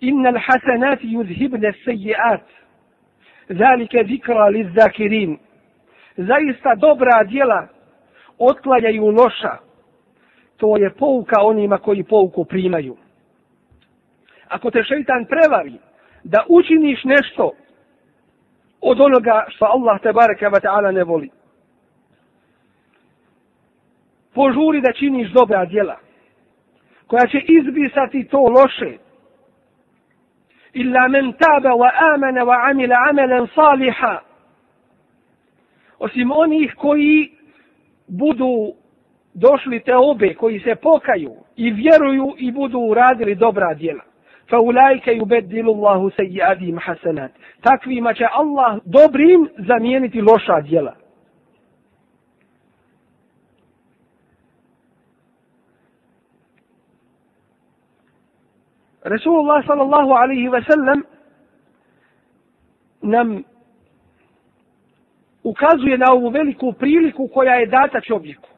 [0.00, 2.44] Inna l-hasanati yudhibne seji'at
[3.48, 5.38] Zalike zikra li zakirin
[6.16, 7.68] Zaista dobra djela
[8.38, 9.56] otklanjaju loša.
[10.56, 12.96] To je pouka onima koji pouku primaju.
[14.48, 15.78] Ako te šeitan prevari
[16.26, 17.52] da učiniš nešto
[18.80, 21.30] od onoga što Allah te bareka ve ta'ala ne voli.
[24.34, 25.96] Požuri da činiš dobra djela
[27.06, 28.98] koja će izbrisati to loše.
[30.72, 34.20] Illa men taba wa amana wa amila amalan saliha.
[35.98, 37.30] Osim onih koji
[38.08, 38.72] budu
[39.34, 44.02] došli te obe, koji se pokaju i vjeruju i budu uradili dobra djela.
[44.50, 44.56] Fa
[45.12, 47.30] يُبَدِّلُ اللَّهُ Allahu حَسَنَاتِ.
[47.60, 50.94] Takvima će Allah dobrim zamijeniti loša djela.
[59.04, 61.02] Resulullah sallallahu alaihi wa sallam
[63.02, 63.42] nam
[65.44, 68.48] ukazuje na ovu veliku priliku koja je data čovjeku.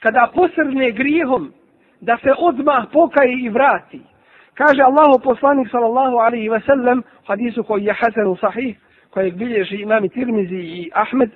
[0.00, 1.52] Kada posrne grijehom,
[2.00, 4.00] da se odmah pokaje i vrati.
[4.54, 8.76] Kaže Allahu poslanik sallallahu alaihi ve sellem hadisu koji je hasan sahih,
[9.10, 11.30] kojeg bilježi imami Tirmizi i Ahmed,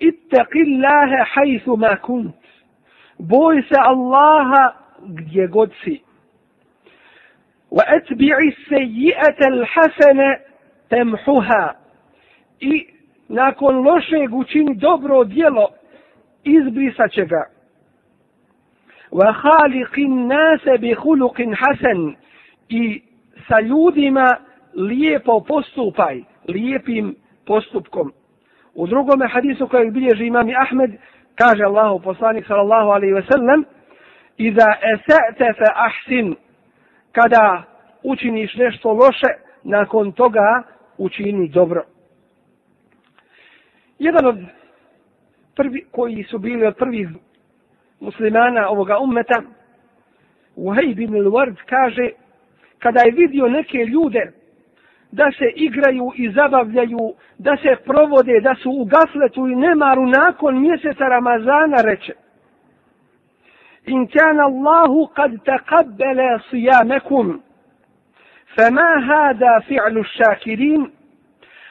[0.00, 2.34] Ittaqi Allahe hajthu ma kunt.
[3.18, 4.72] Boj se Allaha
[5.06, 6.02] gdje god si.
[7.70, 10.36] Wa atbi'i sejijete al-hasana
[10.88, 11.74] temhuha.
[12.60, 12.86] I
[13.28, 15.68] nakon lošeg učini dobro djelo,
[16.44, 17.57] izbrisat će ga.
[19.11, 22.15] وخالق الناس بخلق حسن
[22.69, 23.01] i
[23.47, 24.37] sa ljudima
[24.75, 27.15] lijepo postupaj, lijepim
[27.45, 28.11] postupkom.
[28.75, 30.91] U drugome hadisu kojeg bilježi imam Ahmed,
[31.35, 33.65] kaže Allahu poslanik sallallahu alaihi ve sellem,
[34.37, 36.35] Iza esa'te fe ahsin,
[37.11, 37.63] kada
[38.03, 39.31] učiniš nešto loše,
[39.63, 40.63] nakon toga
[40.97, 41.83] učini dobro.
[43.99, 44.37] Jedan od
[45.55, 47.09] prvi, koji su bili od prvih
[48.00, 49.42] muslimana ovoga ummeta,
[50.56, 52.10] Uhejb ibn Lward kaže,
[52.78, 54.32] kada je vidio neke ljude
[55.12, 60.60] da se igraju i zabavljaju, da se provode, da su u gafletu i nemaru nakon
[60.60, 62.12] mjeseca Ramazana, reče,
[63.86, 67.40] In kana Allahu kad taqabbala siyamekum,
[68.54, 70.90] fama hada fi'lu shakirin,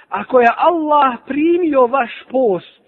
[0.10, 2.82] ako je Allah primio vaš post,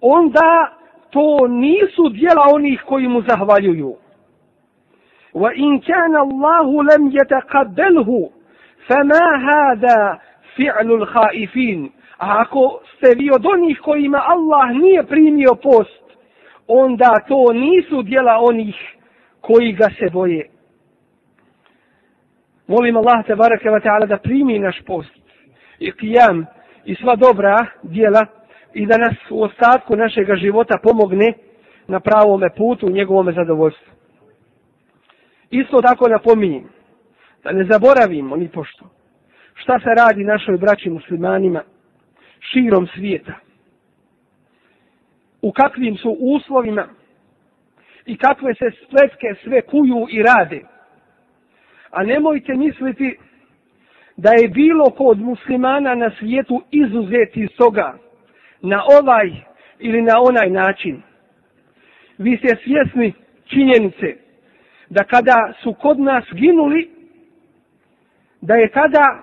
[0.00, 0.79] onda
[1.10, 3.96] to nisu dijela onih koji mu zahvaljuju.
[5.34, 8.30] Wa in kana Allahu lam yataqabbalhu
[8.88, 10.18] fama hada
[10.56, 11.90] fi'lu al-khaifin.
[12.18, 16.04] Ako ste vi od onih kojima Allah nije primio post,
[16.66, 18.76] onda to nisu dijela onih
[19.40, 20.50] koji ga se boje.
[22.66, 25.20] Molim Allah te baraka wa ta'ala da primi naš post
[25.78, 26.44] i qiyam
[26.84, 28.26] i sva dobra dijela
[28.74, 31.32] i da nas u ostatku našeg života pomogne
[31.88, 33.92] na pravome putu u njegovom zadovoljstvu.
[35.50, 36.68] Isto tako napominjem,
[37.44, 38.84] da ne zaboravimo ni pošto,
[39.54, 41.62] šta se radi našoj braći muslimanima
[42.40, 43.32] širom svijeta.
[45.42, 46.88] U kakvim su uslovima
[48.06, 50.60] i kakve se spletke sve kuju i rade.
[51.90, 53.18] A nemojte misliti
[54.16, 57.98] da je bilo kod muslimana na svijetu izuzeti soga
[58.62, 59.30] na ovaj
[59.78, 61.02] ili na onaj način.
[62.18, 63.12] Vi ste svjesni
[63.46, 64.16] činjenice
[64.88, 66.90] da kada su kod nas ginuli,
[68.40, 69.22] da je tada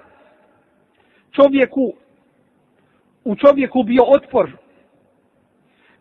[1.32, 1.94] čovjeku,
[3.24, 4.52] u čovjeku bio otpor,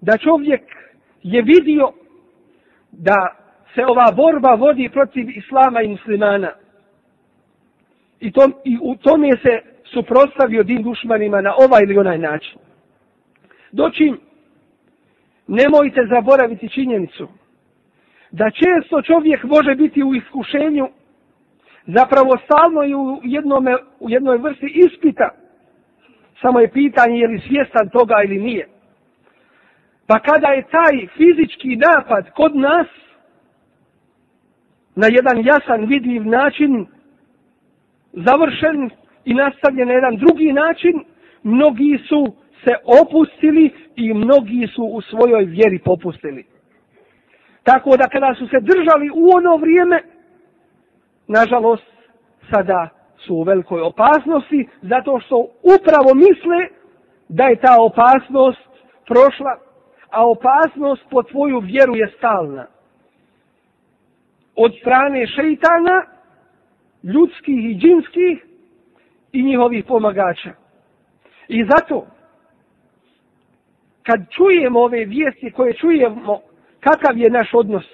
[0.00, 0.62] da čovjek
[1.22, 1.92] je vidio
[2.92, 3.36] da
[3.74, 6.52] se ova borba vodi protiv islama i muslimana.
[8.20, 12.58] I, to, i u tome se suprostavio din dušmanima na ovaj ili onaj način.
[13.72, 14.18] Doćim,
[15.46, 17.28] nemojte zaboraviti činjenicu
[18.30, 20.88] da često čovjek može biti u iskušenju
[21.86, 25.30] zapravo stalno je u, jednome, u jednoj vrsti ispita
[26.40, 28.68] samo je pitanje je li svjestan toga ili nije.
[30.06, 32.86] Pa kada je taj fizički napad kod nas
[34.94, 36.86] na jedan jasan vidljiv način
[38.12, 38.90] završen
[39.24, 41.04] i nastavljen na jedan drugi način,
[41.42, 42.34] mnogi su
[42.64, 46.46] se opustili i mnogi su u svojoj vjeri popustili.
[47.62, 50.02] Tako da kada su se držali u ono vrijeme,
[51.28, 51.86] nažalost,
[52.50, 52.88] sada
[53.18, 56.68] su u velikoj opasnosti, zato što upravo misle
[57.28, 58.68] da je ta opasnost
[59.06, 59.58] prošla,
[60.10, 62.66] a opasnost po tvoju vjeru je stalna.
[64.56, 66.04] Od strane šeitana,
[67.02, 68.44] ljudskih i džinskih
[69.32, 70.52] i njihovih pomagača.
[71.48, 72.06] I zato,
[74.06, 76.40] kad čujemo ove vijesti koje čujemo,
[76.80, 77.84] kakav je naš odnos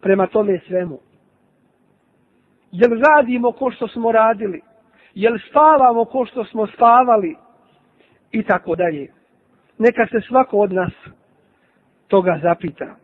[0.00, 0.98] prema tome svemu?
[2.72, 4.60] Jel radimo ko što smo radili?
[5.14, 7.36] Jel spavamo ko što smo spavali?
[8.32, 9.12] I tako dalje.
[9.78, 10.92] Neka se svako od nas
[12.08, 12.96] toga zapita.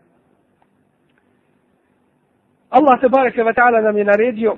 [2.70, 4.56] Allah te bareke ve taala nam je naredio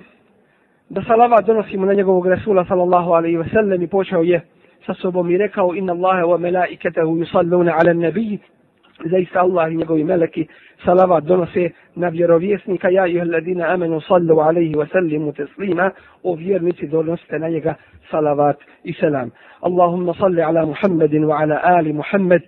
[0.88, 4.40] da salavat donosimo na njegovog Resula sallallahu alaihi ve sellem i počeo je
[4.85, 8.39] sa sobom i rekao inna Allahe wa melaiketahu yusalluna ala nabiji
[9.09, 10.47] zaista Allah i njegovi meleki
[10.85, 15.91] salavat donose na vjerovjesnika ja i ladina amenu sallu alaihi wa sallimu teslima
[16.23, 17.75] o vjernici donosite na njega
[18.11, 19.31] salavat i selam
[19.61, 22.41] Allahumma salli ala Muhammedin wa ala ali Muhammed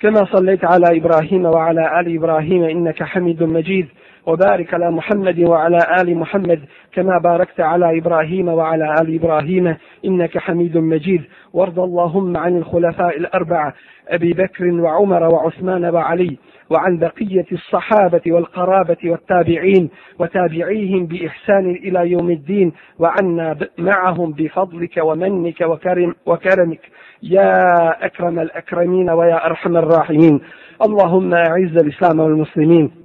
[0.00, 3.86] كما صليت على إبراهيم وعلى آل إبراهيم إنك حميد مجيد
[4.27, 6.59] وبارك على محمد وعلى آل محمد
[6.93, 11.23] كما باركت على إبراهيم وعلى آل إبراهيم إنك حميد مجيد.
[11.53, 13.73] وارض اللهم عن الخلفاء الأربعة
[14.07, 16.37] أبي بكر وعمر وعثمان وعلي
[16.69, 26.15] وعن بقية الصحابة والقرابة والتابعين وتابعيهم بإحسان إلى يوم الدين وعنا معهم بفضلك ومنك وكرم
[26.25, 26.81] وكرمك.
[27.23, 27.65] يا
[28.05, 30.41] أكرم الأكرمين ويا أرحم الراحمين.
[30.81, 33.00] اللهم أعز الإسلام والمسلمين.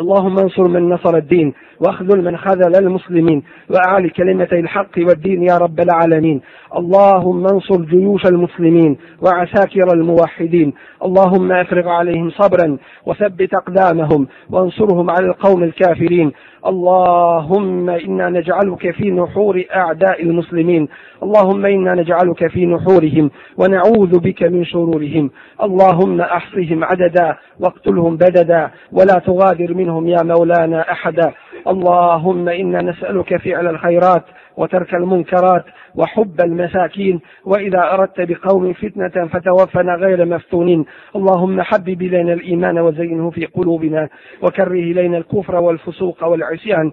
[0.00, 1.54] اللهم انصر من نصر الدين.
[1.86, 6.40] واخذل من خذل المسلمين واعل كلمتي الحق والدين يا رب العالمين.
[6.76, 10.72] اللهم انصر جيوش المسلمين وعساكر الموحدين.
[11.04, 16.32] اللهم افرغ عليهم صبرا وثبت أقدامهم وانصرهم على القوم الكافرين.
[16.66, 20.88] اللهم إنا نجعلك في نحور أعداء المسلمين.
[21.22, 25.30] اللهم إنا نجعلك في نحورهم ونعوذ بك من شرورهم.
[25.62, 31.32] اللهم أحصهم عددا واقتلهم بددا ولا تغادر منهم يا مولانا أحدا.
[31.74, 34.24] اللهم إنا نسألك فعل الخيرات
[34.56, 35.64] وترك المنكرات
[35.94, 40.84] وحب المساكين وإذا أردت بقوم فتنة فتوفنا غير مفتونين.
[41.16, 44.08] اللهم حبب إلينا الإيمان وزينه في قلوبنا
[44.42, 46.92] وكره إلينا الكفر والفسوق والعصيان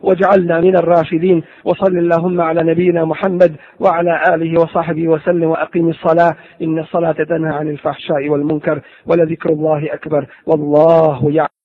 [0.00, 1.42] واجعلنا من الراشدين.
[1.64, 6.36] وصل اللهم على نبينا محمد وعلى آله وصحبه وسلم وأقم الصلاة.
[6.62, 10.26] إن الصلاة تنهى عن الفحشاء والمنكر ولذكر الله أكبر.
[10.46, 11.61] والله يعلم.